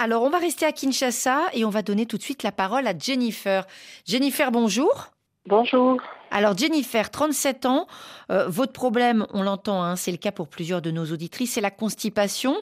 [0.00, 2.86] Alors, on va rester à Kinshasa et on va donner tout de suite la parole
[2.86, 3.66] à Jennifer.
[4.06, 5.08] Jennifer, bonjour.
[5.44, 6.00] Bonjour.
[6.30, 7.86] Alors Jennifer, 37 ans,
[8.30, 11.60] euh, votre problème, on l'entend, hein, c'est le cas pour plusieurs de nos auditrices, c'est
[11.60, 12.54] la constipation.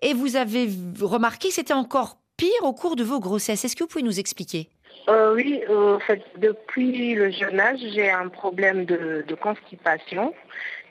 [0.00, 3.64] Et vous avez remarqué que c'était encore pire au cours de vos grossesses.
[3.64, 4.70] Est-ce que vous pouvez nous expliquer?
[5.08, 10.34] Euh, Oui, euh, en fait, depuis le jeune âge, j'ai un problème de, constipation.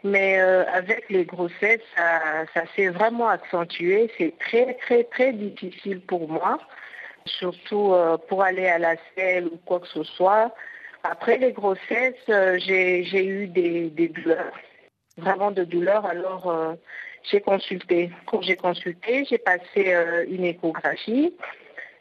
[0.04, 4.10] Mais avec les grossesses, ça, ça s'est vraiment accentué.
[4.18, 6.58] C'est très, très, très difficile pour moi,
[7.26, 7.94] surtout
[8.30, 10.54] pour aller à la selle ou quoi que ce soit.
[11.04, 14.52] Après les grossesses, euh, j'ai eu des, douleurs,
[15.18, 16.06] vraiment de douleurs.
[16.06, 16.74] Alors, euh,
[17.24, 18.12] j'ai consulté.
[18.26, 21.34] Quand j'ai consulté, j'ai passé euh, une échographie.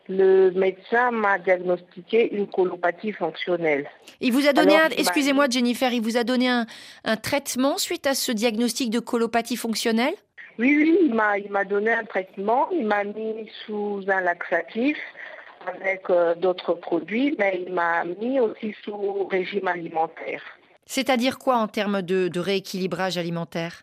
[0.08, 3.88] Le médecin m'a diagnostiqué une colopathie fonctionnelle.
[4.20, 6.66] Il vous a donné, excusez-moi Jennifer, il vous a donné un,
[7.04, 10.14] un, traitement suite à ce diagnostic de colopathie fonctionnelle?
[10.58, 14.96] Oui, oui, il m'a donné un traitement, il m'a mis sous un laxatif
[15.66, 20.42] avec euh, d'autres produits, mais il m'a mis aussi sous régime alimentaire.
[20.86, 23.82] C'est-à-dire quoi en termes de, rééquilibrage alimentaire?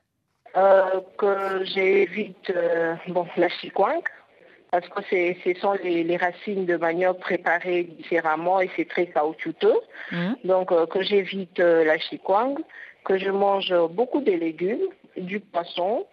[0.57, 4.01] Euh, Que j'évite euh, bon, la chikwang,
[4.81, 9.79] parce que ce sont les, racines de manioc préparées différemment et c'est très caoutchouteux.
[10.11, 10.33] Mmh.
[10.43, 12.57] Donc que j'évite la chikwang,
[13.05, 16.05] que je mange beaucoup de légumes, du poisson,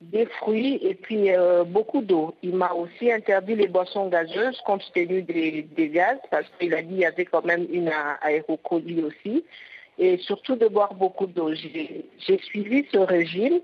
[0.00, 2.34] des fruits et puis euh, beaucoup d'eau.
[2.42, 6.88] Il m'a aussi interdit les boissons gazeuses compte tenu des, gaz parce qu'il a dit
[6.88, 9.44] qu'il y avait quand même une aérocolie aussi
[9.98, 11.54] et surtout de boire beaucoup d'eau.
[11.54, 13.60] J'ai suivi ce régime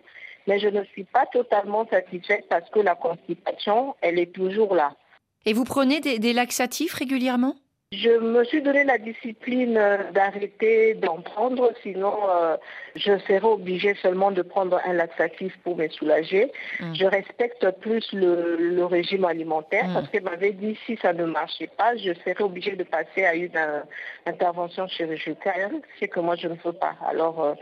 [0.49, 4.97] mais je ne suis pas totalement satisfaite parce que la constipation, elle est toujours là.
[5.45, 7.55] Et vous prenez des laxatifs régulièrement?
[7.91, 12.59] Je me suis donné la discipline euh, d'arrêter d'en prendre, sinon euh,
[12.95, 16.53] je serais obligée seulement de prendre un laxatif pour me soulager.
[16.81, 16.95] Mm.
[16.95, 19.95] Je respecte plus le, régime alimentaire mm.
[19.95, 23.35] parce qu'elle m'avait dit si ça ne marchait pas, je serais obligée de passer à
[23.35, 23.81] une euh,
[24.27, 26.95] intervention chirurgicale, ce que moi je ne veux pas.
[27.09, 27.57] Alors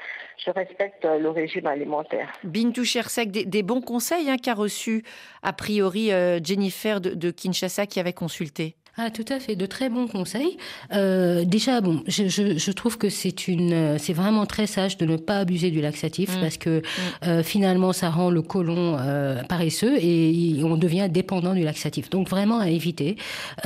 [0.44, 2.32] je respecte le régime alimentaire.
[2.42, 5.04] Bintou Chersek, des, bons conseils hein, qu'a reçu
[5.44, 6.10] a priori
[6.42, 8.74] Jennifer de Kinshasa qui avait consulté?
[8.98, 10.56] Ah, tout à fait, de très bons conseils.
[10.94, 15.04] Euh, déjà, bon, je, je, je trouve que c'est une, c'est vraiment très sage de
[15.04, 16.40] ne pas abuser du laxatif mmh.
[16.40, 16.82] parce que mmh.
[17.26, 22.09] euh, finalement, ça rend le côlon euh, paresseux et on devient dépendant du laxatif.
[22.09, 23.16] Donc vraiment à éviter.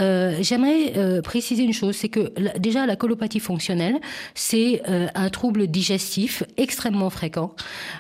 [0.00, 4.00] Euh, j'aimerais euh, préciser une chose, c'est que déjà la colopathie fonctionnelle,
[4.34, 7.54] c'est euh, un trouble digestif extrêmement fréquent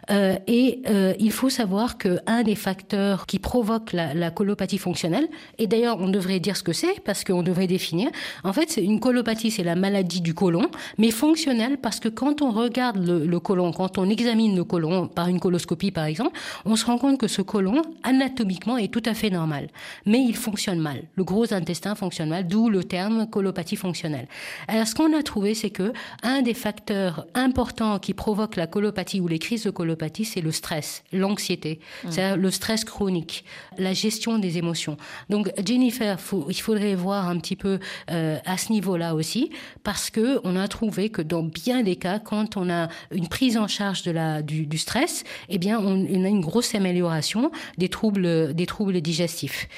[0.08, 0.82] et
[1.18, 5.98] il faut savoir que un des facteurs qui provoque la, la colopathie fonctionnelle, et d'ailleurs
[6.00, 8.10] on devrait dire ce que c'est parce qu'on devrait définir.
[8.44, 10.66] En fait, c'est une colopathie, c'est la maladie du côlon,
[10.98, 15.08] mais fonctionnelle parce que quand on regarde le, le côlon, quand on examine le côlon
[15.08, 19.02] par une coloscopie par exemple, on se rend compte que ce côlon, anatomiquement, est tout
[19.04, 19.68] à fait normal.
[20.06, 21.02] Mais il fonctionne mal.
[21.16, 24.28] Le gros intestin fonctionne mal, d'où le terme colopathie fonctionnelle.
[24.68, 29.20] Alors, ce qu'on a trouvé, c'est que un des facteurs importants qui provoque la colopathie
[29.20, 32.08] ou les crises de colopathie, c'est le stress, l'anxiété, mmh.
[32.10, 33.44] c'est le stress chronique,
[33.78, 34.96] la gestion des émotions.
[35.28, 37.78] Donc, Jennifer, il faudrait voir un petit peu
[38.10, 39.50] euh, à ce niveau-là aussi,
[39.82, 43.56] parce que on a trouvé que dans bien des cas, quand on a une prise
[43.56, 48.54] en charge de la, du, stress, eh bien, on, a une grosse amélioration des troubles,
[48.54, 49.68] des troubles digestifs.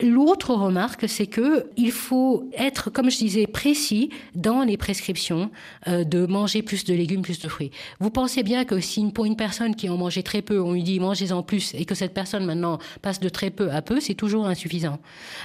[0.00, 5.50] L'autre remarque, c'est que il faut être, comme je disais, précis dans les prescriptions
[5.88, 7.70] euh, de manger plus de légumes, plus de fruits.
[8.00, 10.82] Vous pensez bien que si pour une personne qui en mangeait très peu, on lui
[10.82, 14.14] dit mangez-en plus, et que cette personne maintenant passe de très peu à peu, c'est
[14.14, 14.98] toujours insuffisant.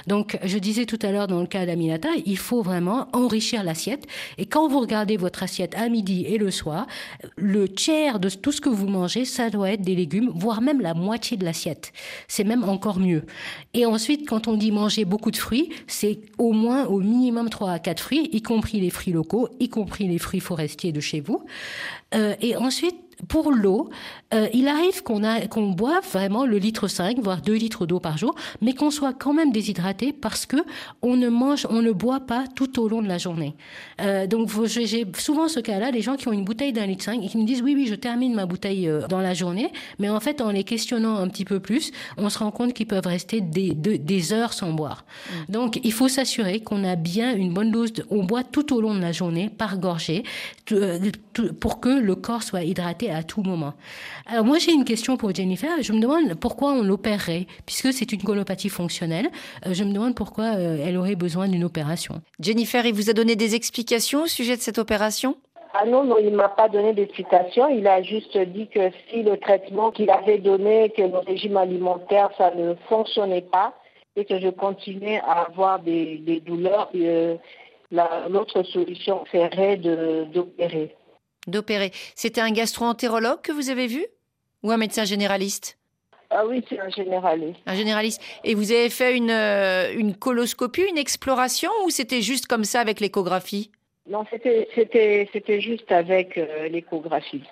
[0.06, 4.06] Donc, je disais tout à l'heure le cas d'Aminata, il faut vraiment enrichir l'assiette.
[4.38, 6.86] Et quand vous regardez votre assiette à midi et le soir,
[7.36, 10.80] le tiers de tout ce que vous mangez, ça doit être des légumes, voire même
[10.80, 11.92] la moitié de l'assiette.
[12.28, 13.24] C'est même encore mieux.
[13.74, 17.72] Et ensuite, quand on dit manger beaucoup de fruits, c'est au moins au minimum 3
[17.72, 21.20] à 4 fruits, y compris les fruits locaux, y compris les fruits forestiers de chez
[21.20, 21.44] vous.
[22.14, 22.96] Euh, et ensuite,
[23.28, 23.88] pour l'eau,
[24.34, 28.34] euh, il arrive qu'on boive vraiment le litre 5, voire 2 litres d'eau par jour,
[28.60, 30.56] mais qu'on soit quand même déshydraté parce que
[31.00, 33.54] on ne mange, on ne boit pas tout au long de la journée.
[34.00, 37.22] Euh, donc j'ai souvent ce cas-là, des gens qui ont une bouteille d'un litre 5
[37.22, 40.10] et qui me disent oui, oui, je termine ma bouteille euh, dans la journée, mais
[40.10, 43.06] en fait, en les questionnant un petit peu plus, on se rend compte qu'ils peuvent
[43.06, 45.04] rester des, des, heures sans boire.
[45.48, 45.52] Mm.
[45.52, 48.80] Donc il faut s'assurer qu'on a bien une bonne dose, de, on boit tout au
[48.80, 50.24] long de la journée, par gorgée,
[51.60, 53.74] pour que le corps soit hydraté à tout moment.
[54.26, 55.70] Alors moi j'ai une question pour Jennifer.
[55.80, 59.28] Je me demande pourquoi on l'opérerait, puisque c'est une colopathie fonctionnelle.
[59.66, 62.22] Euh, je me demande pourquoi euh, elle aurait besoin d'une opération.
[62.40, 65.36] Jennifer, il vous a donné des explications au sujet de cette opération?
[65.78, 67.68] Ah non, non, il ne m'a pas donné d'explication.
[67.68, 72.30] Il a juste dit que si le traitement qu'il avait donné, que le régime alimentaire,
[72.38, 73.74] ça ne fonctionnait pas
[74.16, 77.36] et que je continuais à avoir des, douleurs, euh,
[77.90, 80.94] l'autre solution serait d'opérer
[81.46, 81.92] d'opérer.
[82.14, 84.04] C'était un gastro-entérologue que vous avez vu
[84.62, 85.78] Ou un médecin généraliste?
[86.30, 87.60] Ah oui, c'est un généraliste.
[87.66, 88.20] Un généraliste.
[88.42, 92.80] Et vous avez fait une, euh, une coloscopie, une exploration, ou c'était juste comme ça
[92.80, 93.70] avec l'échographie?
[94.08, 97.42] Non, c'était juste avec euh, l'échographie.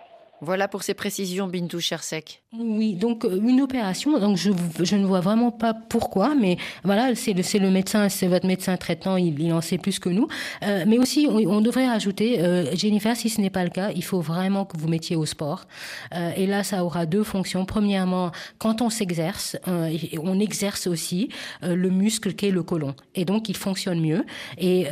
[0.40, 2.42] Voilà pour ces précisions, Bintou Chersek.
[2.56, 7.14] Oui, donc euh, une opération, donc je, je ne vois vraiment pas pourquoi, mais voilà,
[7.16, 10.28] c'est le, le médecin, c'est votre médecin traitant, il, en sait plus que nous.
[10.62, 14.04] Euh, mais aussi, on, devrait rajouter, euh, Jennifer, si ce n'est pas le cas, il
[14.04, 15.64] faut vraiment que vous mettiez au sport.
[16.36, 17.64] et là, ça aura deux fonctions.
[17.64, 21.28] Premièrement, quand on s'exerce, on exerce aussi
[21.62, 22.94] le muscle qu'est le côlon.
[23.14, 24.24] Et donc, il fonctionne mieux.
[24.58, 24.86] Et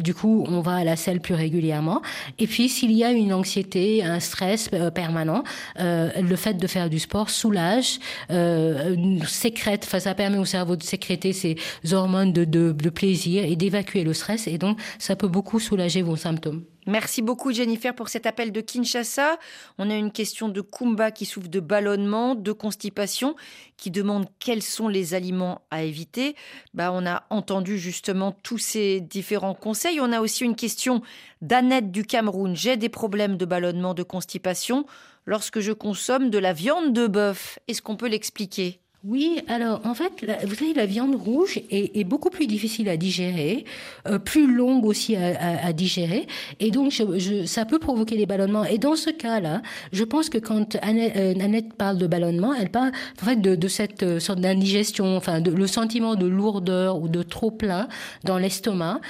[0.00, 2.02] du coup, on va à la selle plus régulièrement.
[2.38, 5.44] Et puis, s'il y a une anxiété, un stress, permanent.
[5.80, 7.98] Euh, le fait de faire du sport soulage,
[8.30, 11.56] euh, sécrète, enfin, ça permet au cerveau de sécréter ces
[11.92, 14.46] hormones de plaisir et d'évacuer le stress.
[14.46, 16.62] Et donc, ça peut beaucoup soulager vos symptômes.
[16.86, 19.38] Merci beaucoup Jennifer pour cet appel de Kinshasa.
[19.78, 23.36] On a une question de Kumba qui souffre de ballonnement, de constipation,
[23.78, 26.36] qui demande quels sont les aliments à éviter.
[26.74, 29.98] Bah, on a entendu justement tous ces différents conseils.
[30.00, 31.00] On a aussi une question
[31.40, 32.54] d'Annette du Cameroun.
[32.54, 34.84] J'ai des problèmes de ballonnement, de constipation
[35.24, 37.58] lorsque je consomme de la viande de bœuf.
[37.66, 38.83] Est-ce qu'on peut l'expliquer?
[39.06, 43.66] Oui, alors en fait, vous savez, la viande rouge est, beaucoup plus difficile à digérer,
[44.08, 46.26] euh, plus longue aussi à, digérer,
[46.58, 48.64] et donc je, ça peut provoquer des ballonnements.
[48.64, 49.60] Et dans ce cas-là,
[49.92, 54.02] je pense que quand euh, Annette, parle de ballonnement, elle parle en fait de, cette
[54.02, 57.88] euh, sorte d'indigestion, enfin de, le sentiment de lourdeur ou de trop plein
[58.24, 59.00] dans l'estomac,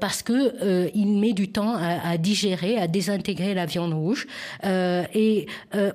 [0.00, 4.26] parce que il met du temps à, à, digérer, à désintégrer la viande rouge.
[4.64, 5.46] et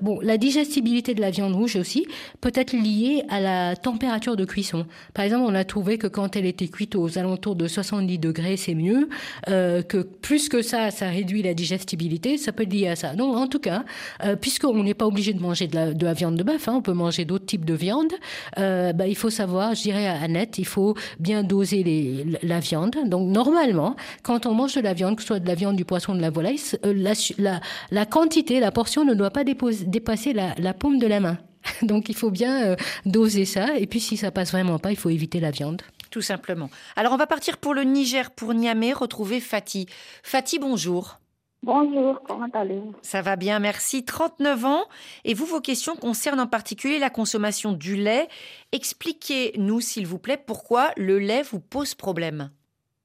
[0.02, 2.08] bon, la digestibilité de la viande rouge aussi
[2.40, 4.86] peut être liée à la température de cuisson.
[5.14, 8.58] Par exemple, on a trouvé que quand elle était cuite aux alentours de 70 degrés,
[8.58, 9.10] c'est mieux.
[9.50, 12.38] Euh, que plus que ça, ça réduit la digestibilité.
[12.38, 13.16] Ça peut être lié à ça.
[13.16, 13.84] Donc, en tout cas,
[14.24, 16.94] euh, puisqu'on n'est pas obligé de manger de la, viande de bœuf, hein, on peut
[16.94, 18.14] manger d'autres types de viande.
[18.58, 22.96] Euh, bah, il faut savoir, je dirais à Annette, il faut bien doser la viande.
[23.06, 25.86] Donc, normalement, quand on mange de la viande, que ce soit de la viande, du
[25.86, 27.62] poisson, de la volaille, la,
[27.92, 31.38] la, quantité, la portion ne doit pas dépasser la paume de la main.
[31.82, 32.76] Donc il faut bien euh,
[33.06, 33.78] doser ça.
[33.78, 35.82] Et puis si ça passe vraiment pas, il faut éviter la viande.
[36.12, 36.70] Tout simplement.
[36.96, 39.88] Alors on va partir pour le Niger, pour Niamey, retrouver Fatih.
[40.24, 41.20] Fatih, bonjour.
[41.66, 42.94] Bonjour, comment allez-vous?
[43.02, 44.06] Ça va bien, merci.
[44.06, 44.84] 39 ans.
[45.24, 48.28] Et vous, vos questions concernent en particulier la consommation du lait.
[48.72, 52.52] Expliquez-nous, s'il vous plaît, pourquoi le lait vous pose problème.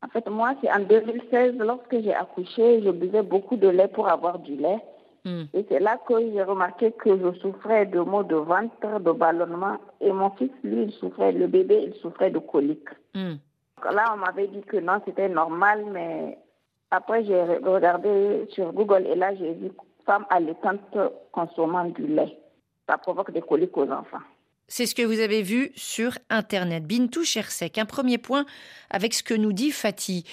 [0.05, 4.09] En fait, moi, c'est en 2016, lorsque j'ai accouché, je buvais beaucoup de lait pour
[4.09, 4.79] avoir du lait.
[5.25, 5.45] Hmm.
[5.53, 9.79] Et c'est là que j'ai remarqué que je souffrais de maux de ventre, de ballonnement.
[10.01, 12.89] Et mon fils, lui, il souffrait, le bébé, il souffrait de coliques.
[13.15, 13.35] Hmm.
[13.85, 16.39] Là, on m'avait dit que non, c'était normal, mais
[16.91, 19.71] après, j'ai regardé sur Google et là, j'ai vu
[20.07, 20.97] femme allaitante
[21.33, 22.39] consommant du lait.
[22.89, 24.19] Ça provoque des coliques aux enfants.
[24.73, 26.85] C'est ce que vous avez vu sur Internet.
[26.85, 28.45] Bintou Chersek, un premier point
[28.89, 30.25] avec ce que nous dit Fatih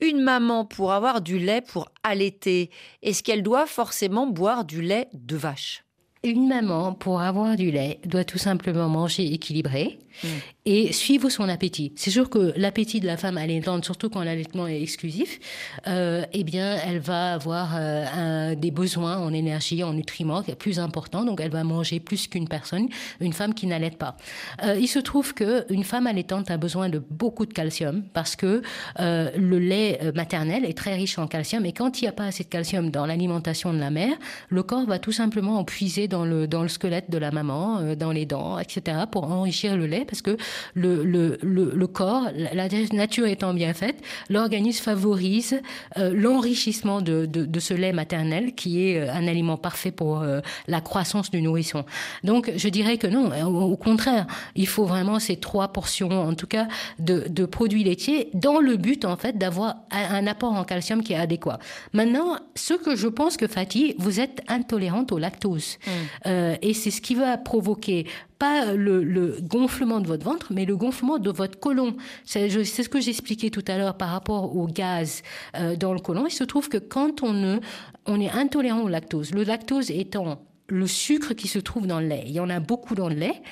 [0.00, 2.70] une maman pour avoir du lait pour allaiter,
[3.02, 5.84] est-ce qu'elle doit forcément boire du lait de vache?
[6.24, 10.28] Une maman pour avoir du lait doit tout simplement manger équilibré, Mm.
[10.68, 11.92] Et suivre son appétit.
[11.96, 15.40] C'est sûr que l'appétit de la femme allaitante, surtout quand l'allaitement est exclusif,
[15.86, 21.24] euh, eh bien, elle va avoir euh, des besoins en énergie, en nutriments plus importants.
[21.24, 22.88] Donc, elle va manger plus qu'une personne,
[23.20, 24.18] une femme qui n'allaite pas.
[24.62, 28.36] Euh, il se trouve que une femme allaitante a besoin de beaucoup de calcium parce
[28.36, 28.60] que
[28.98, 31.64] le lait maternel est très riche en calcium.
[31.64, 34.16] Et quand il n'y a pas assez de calcium dans l'alimentation de la mère,
[34.50, 37.94] le corps va tout simplement en puiser dans le, dans le squelette de la maman,
[37.94, 40.36] dans les dents, etc., pour enrichir le lait, parce que
[40.74, 43.96] le, le, le, corps, la nature étant bien faite,
[44.28, 45.60] l'organisme favorise
[45.96, 50.24] euh, l'enrichissement de, de, de, ce lait maternel, qui est euh, un aliment parfait pour
[50.66, 51.84] la croissance du nourrisson.
[52.24, 56.46] Donc, je dirais que non, au, contraire, il faut vraiment ces trois portions, en tout
[56.46, 56.68] cas,
[56.98, 61.12] de, de produits laitiers, dans le but, en fait, d'avoir un apport en calcium qui
[61.12, 61.58] est adéquat.
[61.92, 65.78] Maintenant, ce que je pense que Fatih, vous êtes intolérante au lactose.
[65.86, 65.90] Mm.
[66.26, 68.06] Euh, et c'est ce qui va provoquer
[68.38, 71.96] pas le, gonflement de votre ventre, mais le gonflement de votre côlon.
[72.24, 75.22] C'est ce que j'expliquais tout à l'heure par rapport au gaz
[75.56, 76.26] euh, dans le côlon.
[76.26, 77.60] Il se trouve que quand on,
[78.06, 82.06] on est intolérant au lactose, le lactose étant le sucre qui se trouve dans le
[82.06, 83.42] lait, il y en a beaucoup dans le lait,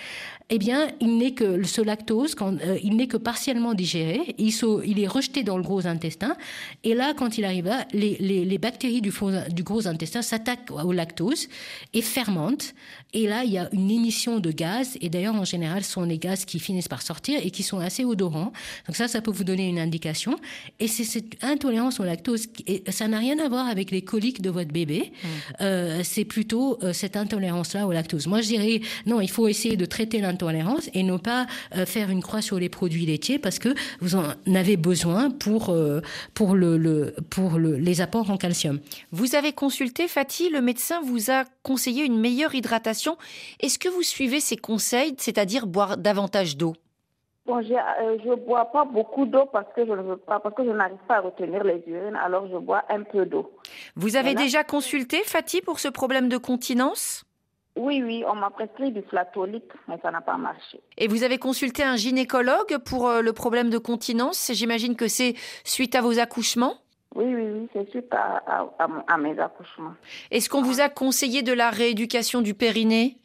[0.48, 5.00] eh bien, il n'est que ce lactose, quand, euh, il n'est que partiellement digéré, il,
[5.00, 6.36] est rejeté dans le gros intestin,
[6.84, 9.12] et là, quand il arrive là, les bactéries du,
[9.50, 11.48] du, gros intestin s'attaquent au lactose
[11.94, 12.74] et fermentent,
[13.12, 16.02] et là, il y a une émission de gaz, et d'ailleurs, en général, ce sont
[16.02, 18.52] les gaz qui finissent par sortir et qui sont assez odorants.
[18.86, 20.38] Donc ça, ça peut vous donner une indication.
[20.78, 24.42] Et c'est cette intolérance au lactose, et ça n'a rien à voir avec les coliques
[24.42, 25.28] de votre bébé, mmh.
[25.62, 28.26] euh, c'est plutôt euh, cette intolérance-là au lactose.
[28.26, 31.86] Moi, je dirais, non, il faut essayer de traiter l'intolérance intolérance et ne pas euh,
[31.86, 35.74] faire une croix sur les produits laitiers parce que vous en avez besoin pour,
[36.34, 38.80] pour, le, pour le, les apports en calcium.
[39.12, 43.05] Vous avez consulté Fatih, le médecin vous a conseillé une meilleure hydratation.
[43.60, 46.74] Est-ce que vous suivez ses conseils, c'est-à-dire boire davantage d'eau?
[47.46, 50.54] Bon, je ne euh, bois pas beaucoup d'eau parce que je ne veux pas, parce
[50.54, 53.52] que je n'arrive pas à retenir les urines, alors je bois un peu d'eau.
[53.94, 57.24] Vous avez déjà consulté Fatih pour ce problème de continence?
[57.76, 60.80] Oui, oui, on m'a prescrit du flatolite, mais ça n'a pas marché.
[60.96, 64.50] Et vous avez consulté un gynécologue pour euh, le problème de continence?
[64.52, 66.78] J'imagine que c'est suite à vos accouchements?
[67.16, 68.68] Oui, oui, oui, c'est suite à,
[69.08, 69.94] à, mes accouchements.
[70.30, 73.16] Est-ce qu'on vous a conseillé de la rééducation du périnée?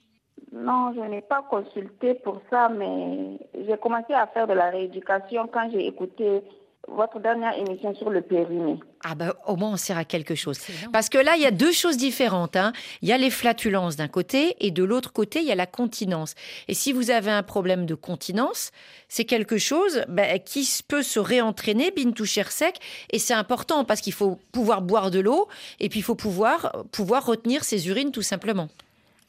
[0.53, 5.47] Non, je n'ai pas consulté pour ça, mais j'ai commencé à faire de la rééducation
[5.51, 6.41] quand j'ai écouté
[6.87, 8.79] votre dernière émission sur le périnée.
[9.03, 10.59] Ah ben au moins on sert à quelque chose.
[10.91, 12.55] Parce que là il y a deux choses différentes.
[12.55, 12.73] Hein.
[13.01, 15.65] Il y a les flatulences d'un côté et de l'autre côté il y a la
[15.65, 16.35] continence.
[16.67, 18.71] Et si vous avez un problème de continence,
[19.09, 22.79] c'est quelque chose ben, qui peut se réentraîner, bintou sec,
[23.11, 25.47] et c'est important parce qu'il faut pouvoir boire de l'eau
[25.79, 28.69] et puis il faut pouvoir pouvoir retenir ses urines tout simplement.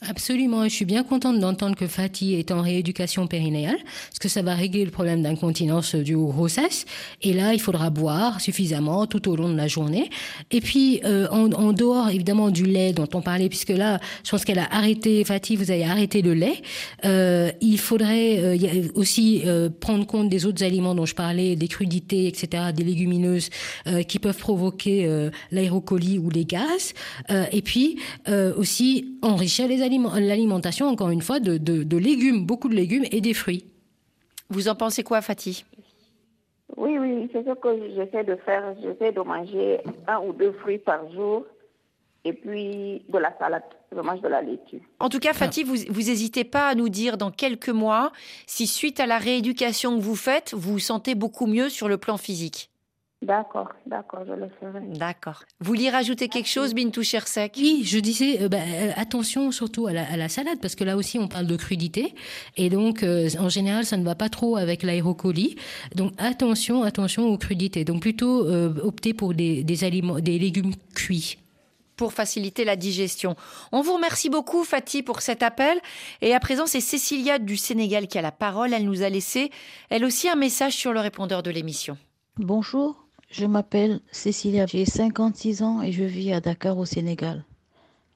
[0.09, 3.77] Absolument, je suis bien contente d'entendre que Fatih est en rééducation périnéale,
[4.09, 6.87] parce que ça va régler le problème d'incontinence du grossesse.
[7.23, 10.11] Et là, il faudra boire suffisamment tout au long de la journée.
[10.51, 14.45] Et puis, euh, en, dehors évidemment du lait dont on parlait, puisque là, je pense
[14.45, 16.63] qu'elle a arrêté, Fatih, vous avez arrêté le lait.
[17.05, 21.69] Euh, il faudrait euh, aussi euh, prendre compte des autres aliments dont je parlais, des
[21.69, 23.51] crudités, etc., des légumineuses
[23.87, 25.09] euh, qui peuvent provoquer
[25.51, 26.95] l'aérocolie ou les gaz.
[27.53, 27.99] et puis
[28.57, 33.35] aussi enrichir les aliments l'alimentation, encore une fois, de, légumes, beaucoup de légumes et des
[33.35, 33.65] fruits.
[34.51, 35.65] Vous en pensez quoi, Fatih?
[36.77, 38.75] Oui, oui, c'est ce que j'essaie de faire.
[38.83, 41.45] J'essaie de manger un ou deux fruits par jour
[42.25, 43.63] et puis de la salade.
[43.95, 44.81] Je mange de la laitue.
[45.01, 48.13] En tout cas, Fatih, vous, vous n'hésitez pas à nous dire dans quelques mois
[48.47, 51.99] si, suite à la rééducation que vous faites, vous vous sentez beaucoup mieux sur le
[51.99, 52.72] plan physique.
[53.23, 54.81] D'accord, d'accord, je le ferai.
[54.99, 55.45] D'accord.
[55.61, 57.55] Vous vouliez rajouter quelque chose, Bintou Chersek?
[57.57, 61.21] Oui, je disais, euh, bah, euh, attention surtout à la, salade, parce que là aussi
[61.21, 62.15] on parle de crudité,
[62.57, 65.55] et donc euh, en général ça ne va pas trop avec l'aérocolie.
[65.95, 67.85] Donc attention, attention aux crudités.
[67.85, 68.45] Donc plutôt
[68.83, 71.39] opter pour des, des, aliments, des légumes cuits
[71.97, 73.37] pour faciliter la digestion.
[73.71, 75.79] On vous remercie beaucoup, Fatih, pour cet appel.
[76.21, 78.73] Et à présent, c'est Cécilia du Sénégal qui a la parole.
[78.75, 79.53] Elle nous a laissé,
[79.91, 81.97] elle aussi, un message sur le répondeur de l'émission.
[82.39, 83.02] Bonjour,
[83.33, 87.45] je m'appelle Cécilia, j'ai 56 ans et je vis à Dakar au Sénégal.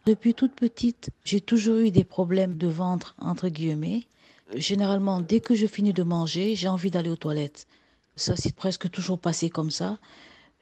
[0.05, 4.05] Depuis toute petite, j'ai toujours eu des problèmes de ventre, entre guillemets.
[4.55, 7.67] Généralement, dès que je finis de manger, j'ai envie d'aller aux toilettes.
[8.15, 9.99] Ça s'est presque toujours passé comme ça.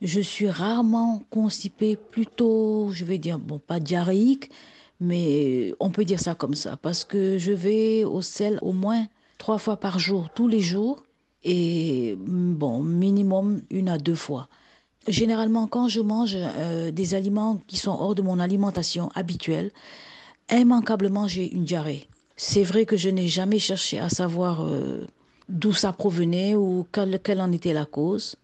[0.00, 4.50] Je suis rarement constipée, plutôt, je vais dire, bon, pas diarrhéique,
[5.00, 9.08] mais on peut dire ça comme ça, parce que je vais au sel au moins
[9.38, 11.03] trois fois par jour, tous les jours
[11.44, 14.48] et bon, minimum une à deux fois.
[15.06, 19.70] Généralement, quand je mange euh, des aliments qui sont hors de mon alimentation habituelle,
[20.50, 22.08] immanquablement, j'ai une diarrhée.
[22.36, 25.06] C'est vrai que je n'ai jamais cherché à savoir euh,
[25.48, 28.36] d'où ça provenait ou quelle, en était la cause.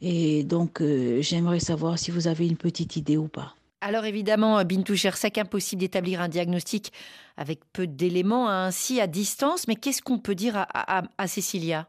[0.00, 3.54] Et donc, euh, j'aimerais savoir si vous avez une petite idée ou pas.
[3.82, 6.92] Alors évidemment, Bintou Chersek, impossible d'établir un diagnostic
[7.36, 11.86] avec peu d'éléments, ainsi à distance, mais qu'est-ce qu'on peut dire à, à, à Cécilia?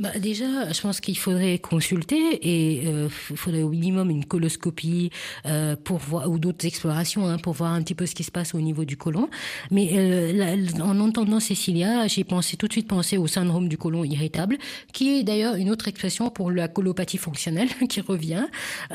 [0.00, 5.10] Bah déjà, je pense qu'il faudrait consulter et euh, il faudrait au minimum une coloscopie
[5.46, 8.32] euh, pour voir ou d'autres explorations hein, pour voir un petit peu ce qui se
[8.32, 9.28] passe au niveau du côlon.
[9.70, 14.58] Mais euh, en entendant Cécilia, j'ai tout de suite pensé au syndrome du côlon irritable,
[14.92, 18.46] qui est d'ailleurs une autre expression pour la colopathie fonctionnelle qui revient.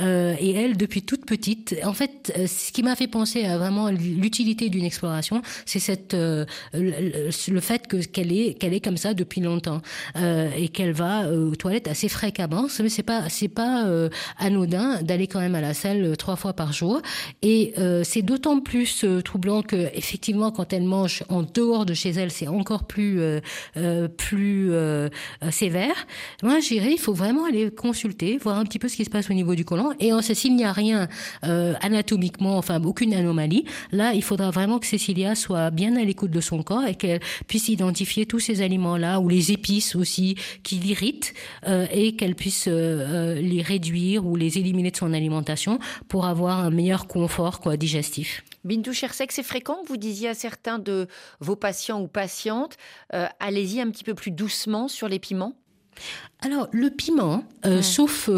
[0.01, 3.57] Euh, et elle, depuis toute petite, en fait, euh, ce qui m'a fait penser à
[3.57, 8.97] vraiment l'utilité d'une exploration, c'est cette le, le, fait que qu'elle est qu'elle est comme
[8.97, 9.81] ça depuis longtemps
[10.57, 12.67] et qu'elle elle va euh, aux toilettes assez fréquemment.
[12.81, 16.35] Mais c'est pas c'est pas euh, anodin d'aller quand même à la salle euh, trois
[16.35, 17.01] fois par jour.
[17.41, 17.73] Et
[18.03, 22.47] c'est d'autant plus troublant que effectivement quand elle mange en dehors de chez elle, c'est
[22.47, 23.21] encore plus
[24.17, 24.71] plus
[25.51, 25.95] sévère.
[26.43, 29.29] Moi, j'irais, il faut vraiment aller consulter, voir un petit peu ce qui se passe
[29.29, 29.91] au niveau du côlon.
[29.99, 31.07] Et s'il n'y a rien
[31.43, 36.41] anatomiquement, enfin aucune anomalie, là, il faudra vraiment que Cécilia soit bien à l'écoute de
[36.41, 41.33] son corps et qu'elle puisse identifier tous ces aliments-là ou les épices aussi qui l'irritent
[41.67, 46.25] euh, et qu'elle puisse euh, euh, les réduire ou les éliminer de son alimentation pour
[46.25, 48.43] avoir un meilleur confort quoi, digestif.
[48.63, 51.07] Bintou Chersek, c'est fréquent que vous disiez à certains de
[51.39, 52.75] vos patients ou patientes,
[53.39, 55.53] allez-y un petit peu plus doucement sur les piments?
[56.41, 57.43] Alors, le piment,
[57.81, 58.29] sauf,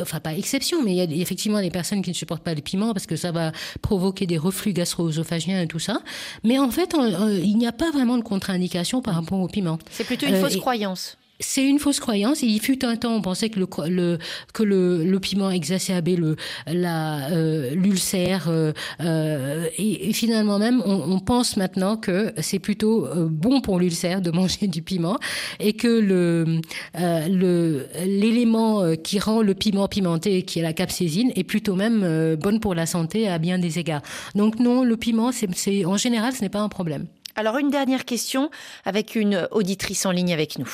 [0.00, 2.60] enfin pas exception, mais il y a effectivement des personnes qui ne supportent pas le
[2.60, 3.52] piment parce que ça va
[3.82, 6.00] provoquer des reflux gastro-œsophagiens et tout ça.
[6.44, 6.94] Mais en fait,
[7.42, 9.78] il n'y a pas vraiment de contre-indication par rapport au piment.
[9.90, 12.42] C'est plutôt une fausse croyance c'est une fausse croyance.
[12.42, 14.18] Il fut un temps, on pensait que le, le
[14.52, 16.36] que le, le, piment exacerbait le
[16.68, 23.28] euh, l'ulcère euh, euh, et, finalement même on, on, pense maintenant que c'est plutôt euh,
[23.30, 25.18] bon pour l'ulcère de manger du piment
[25.58, 26.60] et que le
[26.98, 32.36] euh, le l'élément qui rend le piment pimenté, qui est la capsaïcine, est plutôt même
[32.36, 34.02] bonne pour la santé à bien des égards.
[34.34, 37.06] Donc non, le piment, c'est en général, ce n'est pas un problème.
[37.36, 38.50] Alors une dernière question
[38.84, 40.70] avec une auditrice en ligne avec nous.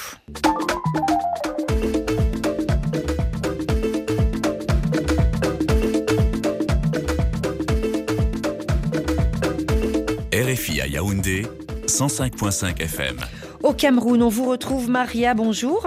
[10.35, 11.47] RFI à Yaoundé,
[11.87, 13.17] 105.5 FM.
[13.63, 15.87] Au Cameroun, on vous retrouve Maria, bonjour.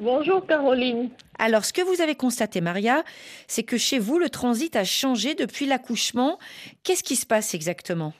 [0.00, 1.10] Bonjour Caroline.
[1.38, 3.04] Alors, ce que vous avez constaté, Maria,
[3.46, 6.38] c'est que chez vous, le transit a changé depuis l'accouchement.
[6.82, 8.12] Qu'est-ce qui se passe exactement?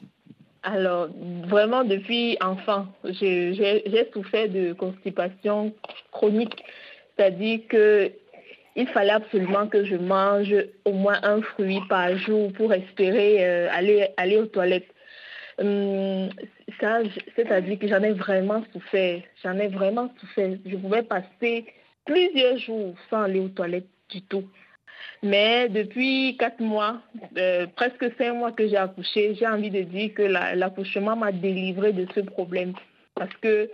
[0.73, 1.09] Alors,
[1.47, 5.73] vraiment, depuis enfant, j'ai souffert de constipation
[6.13, 6.63] chronique.
[7.17, 8.13] C'est-à-dire que
[8.77, 10.55] il fallait absolument que je mange
[10.85, 14.87] au moins un fruit par jour pour espérer euh, aller, aller aux toilettes.
[15.59, 16.29] Hum,
[16.79, 19.21] c'est-à-dire que j'en ai vraiment souffert.
[19.43, 20.51] J'en ai vraiment souffert.
[20.65, 21.67] Je pouvais passer
[22.05, 24.45] plusieurs jours sans aller aux toilettes du tout.
[25.23, 26.99] Mais depuis quatre mois,
[27.37, 31.93] euh, presque cinq mois que j'ai accouché, j'ai envie de dire que l'accouchement m'a délivré
[31.93, 32.73] de ce problème.
[33.15, 33.69] Parce que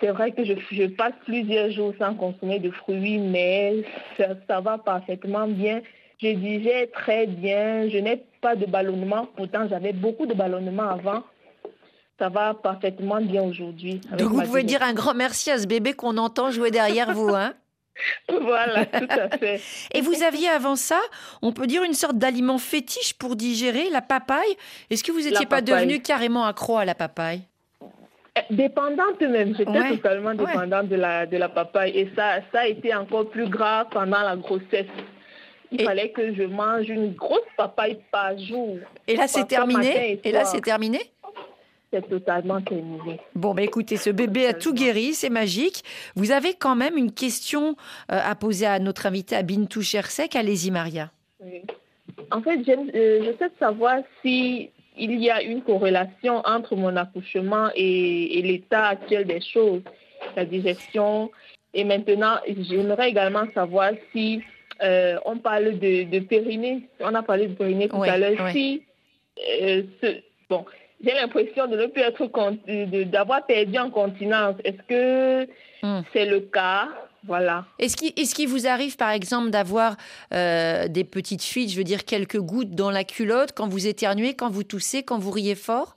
[0.00, 3.82] c'est vrai que je, passe plusieurs jours sans consommer de fruits, mais
[4.16, 5.82] ça, va parfaitement bien.
[6.22, 7.88] Je digère très bien.
[7.88, 9.28] Je n'ai pas de ballonnement.
[9.36, 11.22] Pourtant, j'avais beaucoup de ballonnement avant.
[12.18, 14.00] Ça va parfaitement bien aujourd'hui.
[14.18, 17.30] Donc, vous pouvez dire un grand merci à ce bébé qu'on entend jouer derrière vous,
[17.34, 17.54] hein
[18.40, 19.60] voilà, tout à fait.
[19.94, 21.00] Et vous aviez avant ça,
[21.42, 24.56] on peut dire une sorte d'aliment fétiche pour digérer la papaye.
[24.90, 27.42] Est-ce que vous n'étiez pas devenu carrément accro à la papaye?
[28.36, 31.98] Eh, Dépendante même, j'étais totalement dépendante de, la, de la papaye.
[31.98, 34.86] Et ça, ça a été encore plus grave pendant la grossesse.
[35.72, 38.78] Il fallait que je mange une grosse papaye par jour.
[39.06, 40.20] Et là, c'est terminé?
[40.24, 41.00] Et là, c'est terminé?
[41.92, 43.20] C'est totalement terminé.
[43.34, 45.82] Bon, bah écoutez, ce bébé a tout guéri, c'est magique.
[46.14, 47.76] Vous avez quand même une question
[48.12, 50.36] euh, à poser à notre invité, à Bintou Chersek.
[50.36, 51.10] Allez-y, Maria.
[52.30, 57.70] En fait, euh, je sais savoir si il y a une corrélation entre mon accouchement
[57.74, 59.82] et, l'état actuel des choses,
[60.36, 61.30] la digestion.
[61.74, 64.42] Et maintenant, j'aimerais également savoir si
[64.82, 68.82] euh, on parle de, périnée, on a parlé de périnée tout à l'heure, si
[69.36, 70.64] ce, bon,
[71.02, 72.26] j'ai l'impression de ne plus être
[73.04, 74.56] d'avoir perdu en continence.
[74.64, 75.44] Est-ce que
[75.82, 76.02] hmm.
[76.12, 76.88] c'est le cas?
[77.26, 77.66] Voilà.
[77.78, 79.96] Est-ce qu'il est vous arrive, par exemple, d'avoir
[80.32, 84.34] euh, des petites fuites, je veux dire quelques gouttes dans la culotte quand vous éternuez,
[84.34, 85.96] quand vous toussez, quand vous riez fort?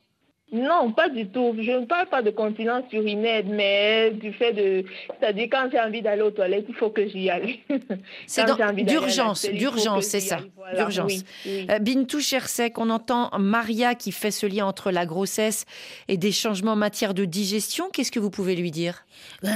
[0.53, 1.55] Non, pas du tout.
[1.59, 4.85] Je ne parle pas de continence urinaire, mais du fait de...
[5.19, 7.59] C'est-à-dire quand j'ai envie d'aller aux toilettes, il faut que j'y aille.
[8.27, 8.45] C'est
[8.85, 10.39] d'urgence, d'urgence, c'est ça.
[10.75, 11.23] D'urgence.
[11.47, 15.65] Euh, Bintou Chersek, on entend Maria qui fait ce lien entre la grossesse
[16.07, 17.89] et des changements en matière de digestion.
[17.91, 19.05] Qu'est-ce que vous pouvez lui dire?
[19.41, 19.49] Bah,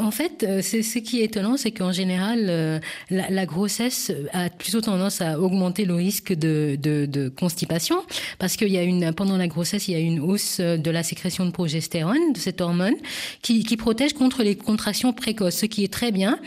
[0.00, 2.78] En fait, euh, ce qui est étonnant, c'est qu'en général, euh,
[3.10, 7.96] la, grossesse a plutôt tendance à augmenter le risque de, de, de constipation,
[8.38, 10.90] parce qu'il y a une, pendant la grossesse, il y a une hausse hausse de
[10.90, 12.94] la sécrétion de progestérone, de cette hormone,
[13.42, 16.38] qui, qui protège contre les contractions précoces, ce qui est très bien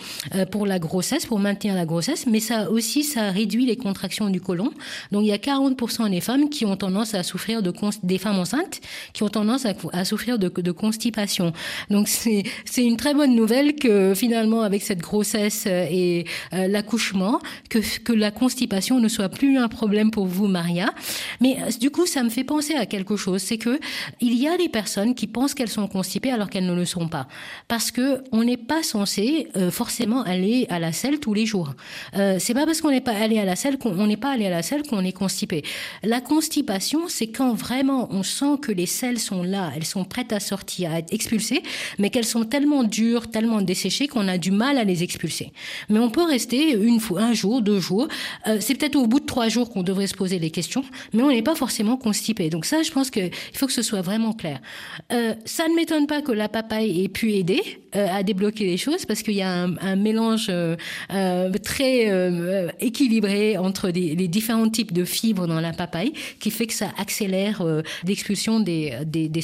[0.51, 4.41] pour la grossesse, pour maintenir la grossesse, mais ça aussi, ça réduit les contractions du
[4.41, 4.71] côlon.
[5.11, 7.71] Donc il y a 40% des femmes qui ont tendance à souffrir de
[8.03, 8.81] des femmes enceintes
[9.13, 11.53] qui ont tendance à, souffrir de, constipation.
[11.89, 12.43] Donc c'est
[12.77, 17.39] une très bonne nouvelle que finalement avec cette grossesse et euh, l'accouchement
[17.69, 20.93] que que la constipation ne soit plus un problème pour vous Maria.
[21.41, 23.76] Mais euh, du coup ça me fait penser à quelque chose, c'est que
[24.21, 27.07] il y a des personnes qui pensent qu'elles sont constipées alors qu'elles ne le sont
[27.07, 27.27] pas
[27.67, 31.73] parce que on n'est pas censé euh, forcément aller à la selle tous les jours.
[32.15, 34.45] Euh, c'est pas parce qu'on n'est pas allé à la selle qu'on n'est pas allé
[34.45, 35.63] à la selle qu'on est constipé.
[36.03, 40.33] La constipation, c'est quand vraiment on sent que les selles sont là, elles sont prêtes
[40.33, 41.63] à sortir, à être expulsées,
[41.99, 45.51] mais qu'elles sont tellement dures, tellement desséchées qu'on a du mal à les expulser.
[45.89, 48.07] Mais on peut rester une fois, un jour, deux jours.
[48.47, 51.23] Euh, c'est peut-être au bout de trois jours qu'on devrait se poser les questions, mais
[51.23, 52.49] on n'est pas forcément constipé.
[52.49, 54.59] Donc ça, je pense qu'il faut que ce soit vraiment clair.
[55.11, 57.61] Euh, ça ne m'étonne pas que la papaye ait pu aider
[57.95, 60.75] euh, à débloquer les choses parce qu'il y a un, mélange euh,
[61.63, 62.07] très
[62.79, 67.63] équilibré entre les différents types de fibres dans la papaye qui fait que ça accélère
[68.05, 69.41] l'expulsion des, des, des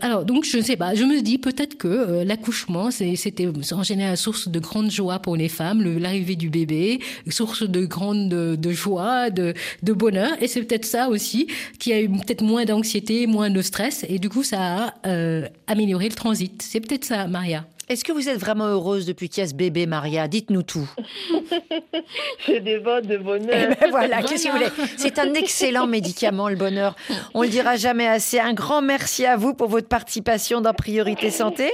[0.00, 4.16] alors donc je ne sais pas, je me dis peut-être que l'accouchement c'était en général
[4.16, 9.30] source de grande joie pour les femmes, l'arrivée du bébé, source de grande de, joie,
[9.30, 10.30] de, de bonheur.
[10.40, 11.46] Et c'est peut-être ça aussi
[11.78, 15.10] qui a eu peut-être moins d'anxiété, moins de stress et du coup ça a
[15.66, 16.62] amélioré le transit.
[16.62, 17.64] C'est peut-être ça, Maria.
[17.92, 20.28] Est-ce que vous êtes vraiment heureuse depuis qu'il y a ce bébé, Maria?
[20.28, 20.88] Dites-nous tout.
[22.46, 23.50] Je dévore de bonheur.
[23.52, 24.88] Eh ben voilà, qu'est-ce que vous voulez?
[24.96, 26.96] C'est un excellent médicament, le bonheur.
[27.34, 28.38] On le dira jamais assez.
[28.38, 31.70] Un grand merci à vous pour votre participation dans Priorité Santé.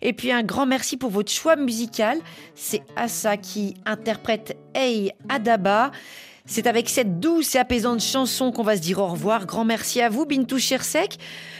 [0.00, 2.18] Et puis un grand merci pour votre choix musical.
[2.54, 5.90] C'est Assa qui interprète Hey Adaba.
[6.48, 9.44] C'est avec cette douce et apaisante chanson qu'on va se dire au revoir.
[9.44, 11.18] Grand merci à vous, Bintou Chersek.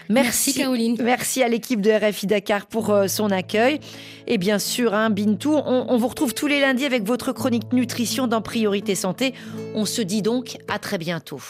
[0.08, 0.96] Merci, Caroline.
[1.02, 3.80] Merci à l'équipe de RFI Dakar pour euh, son accueil.
[4.26, 8.26] Et bien sûr, hein, Bintou, on, vous retrouve tous les lundis avec votre chronique nutrition
[8.26, 9.34] dans Priorité Santé.
[9.74, 11.40] On se dit donc à très bientôt.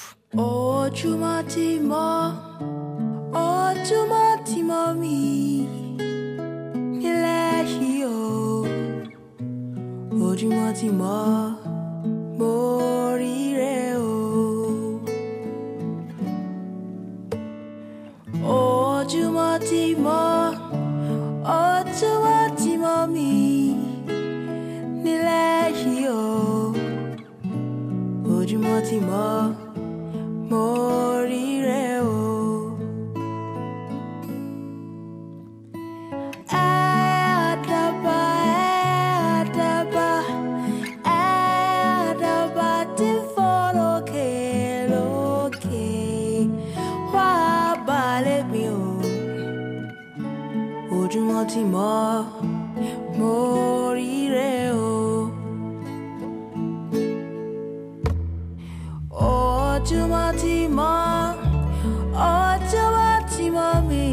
[12.39, 12.55] mo
[13.21, 14.13] rí rẹ o.
[18.57, 20.23] Ojúmọ́ tí mo
[21.61, 23.31] ojúmọ́ tí mo mi.
[25.03, 26.25] Nílẹ̀ yìí o.
[28.35, 29.25] Ojúmọ́ tí mo
[30.51, 30.63] mo
[31.29, 31.39] rí.
[51.51, 52.25] Ti mọ̀
[53.19, 53.33] mo
[53.97, 55.31] ríre o.
[59.11, 60.97] Ojúmọ́ ti mọ́
[62.29, 64.05] ojúmọ́ ti mọ́ mi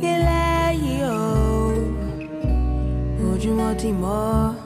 [0.00, 1.20] nílẹ̀ yìí o.
[3.28, 4.57] Ojúmọ́ ti mọ́ mo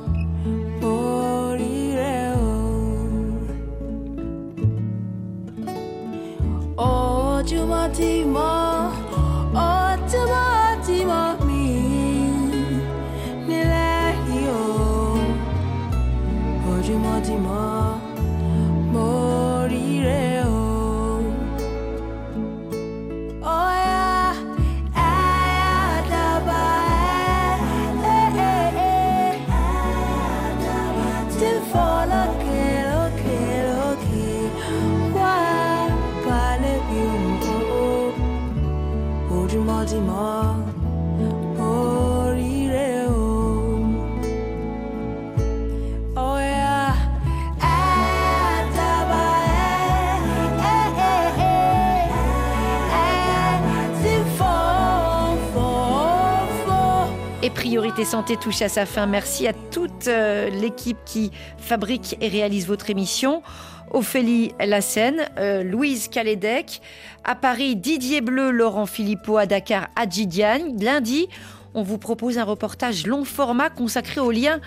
[58.04, 59.06] Santé touche à sa fin.
[59.06, 63.42] Merci à toute euh, l'équipe qui fabrique et réalise votre émission.
[63.90, 66.80] Ophélie Lassen, euh, Louise Calédec,
[67.24, 70.82] à Paris Didier Bleu, Laurent Philippot, à Dakar Adjidiane.
[70.82, 71.28] Lundi,
[71.74, 74.60] on vous propose un reportage long format consacré au lien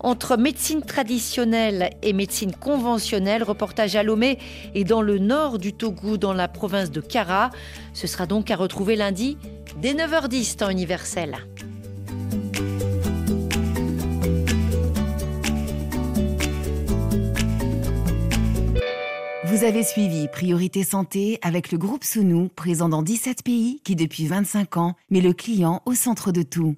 [0.00, 3.42] entre médecine traditionnelle et médecine conventionnelle.
[3.42, 4.38] Reportage à Lomé
[4.74, 7.50] et dans le nord du Togo, dans la province de Kara.
[7.94, 9.38] Ce sera donc à retrouver lundi
[9.80, 11.36] dès 9h10 temps universel.
[19.52, 24.26] Vous avez suivi Priorité Santé avec le groupe Sounou, présent dans 17 pays qui depuis
[24.26, 26.74] 25 ans met le client au centre de tout.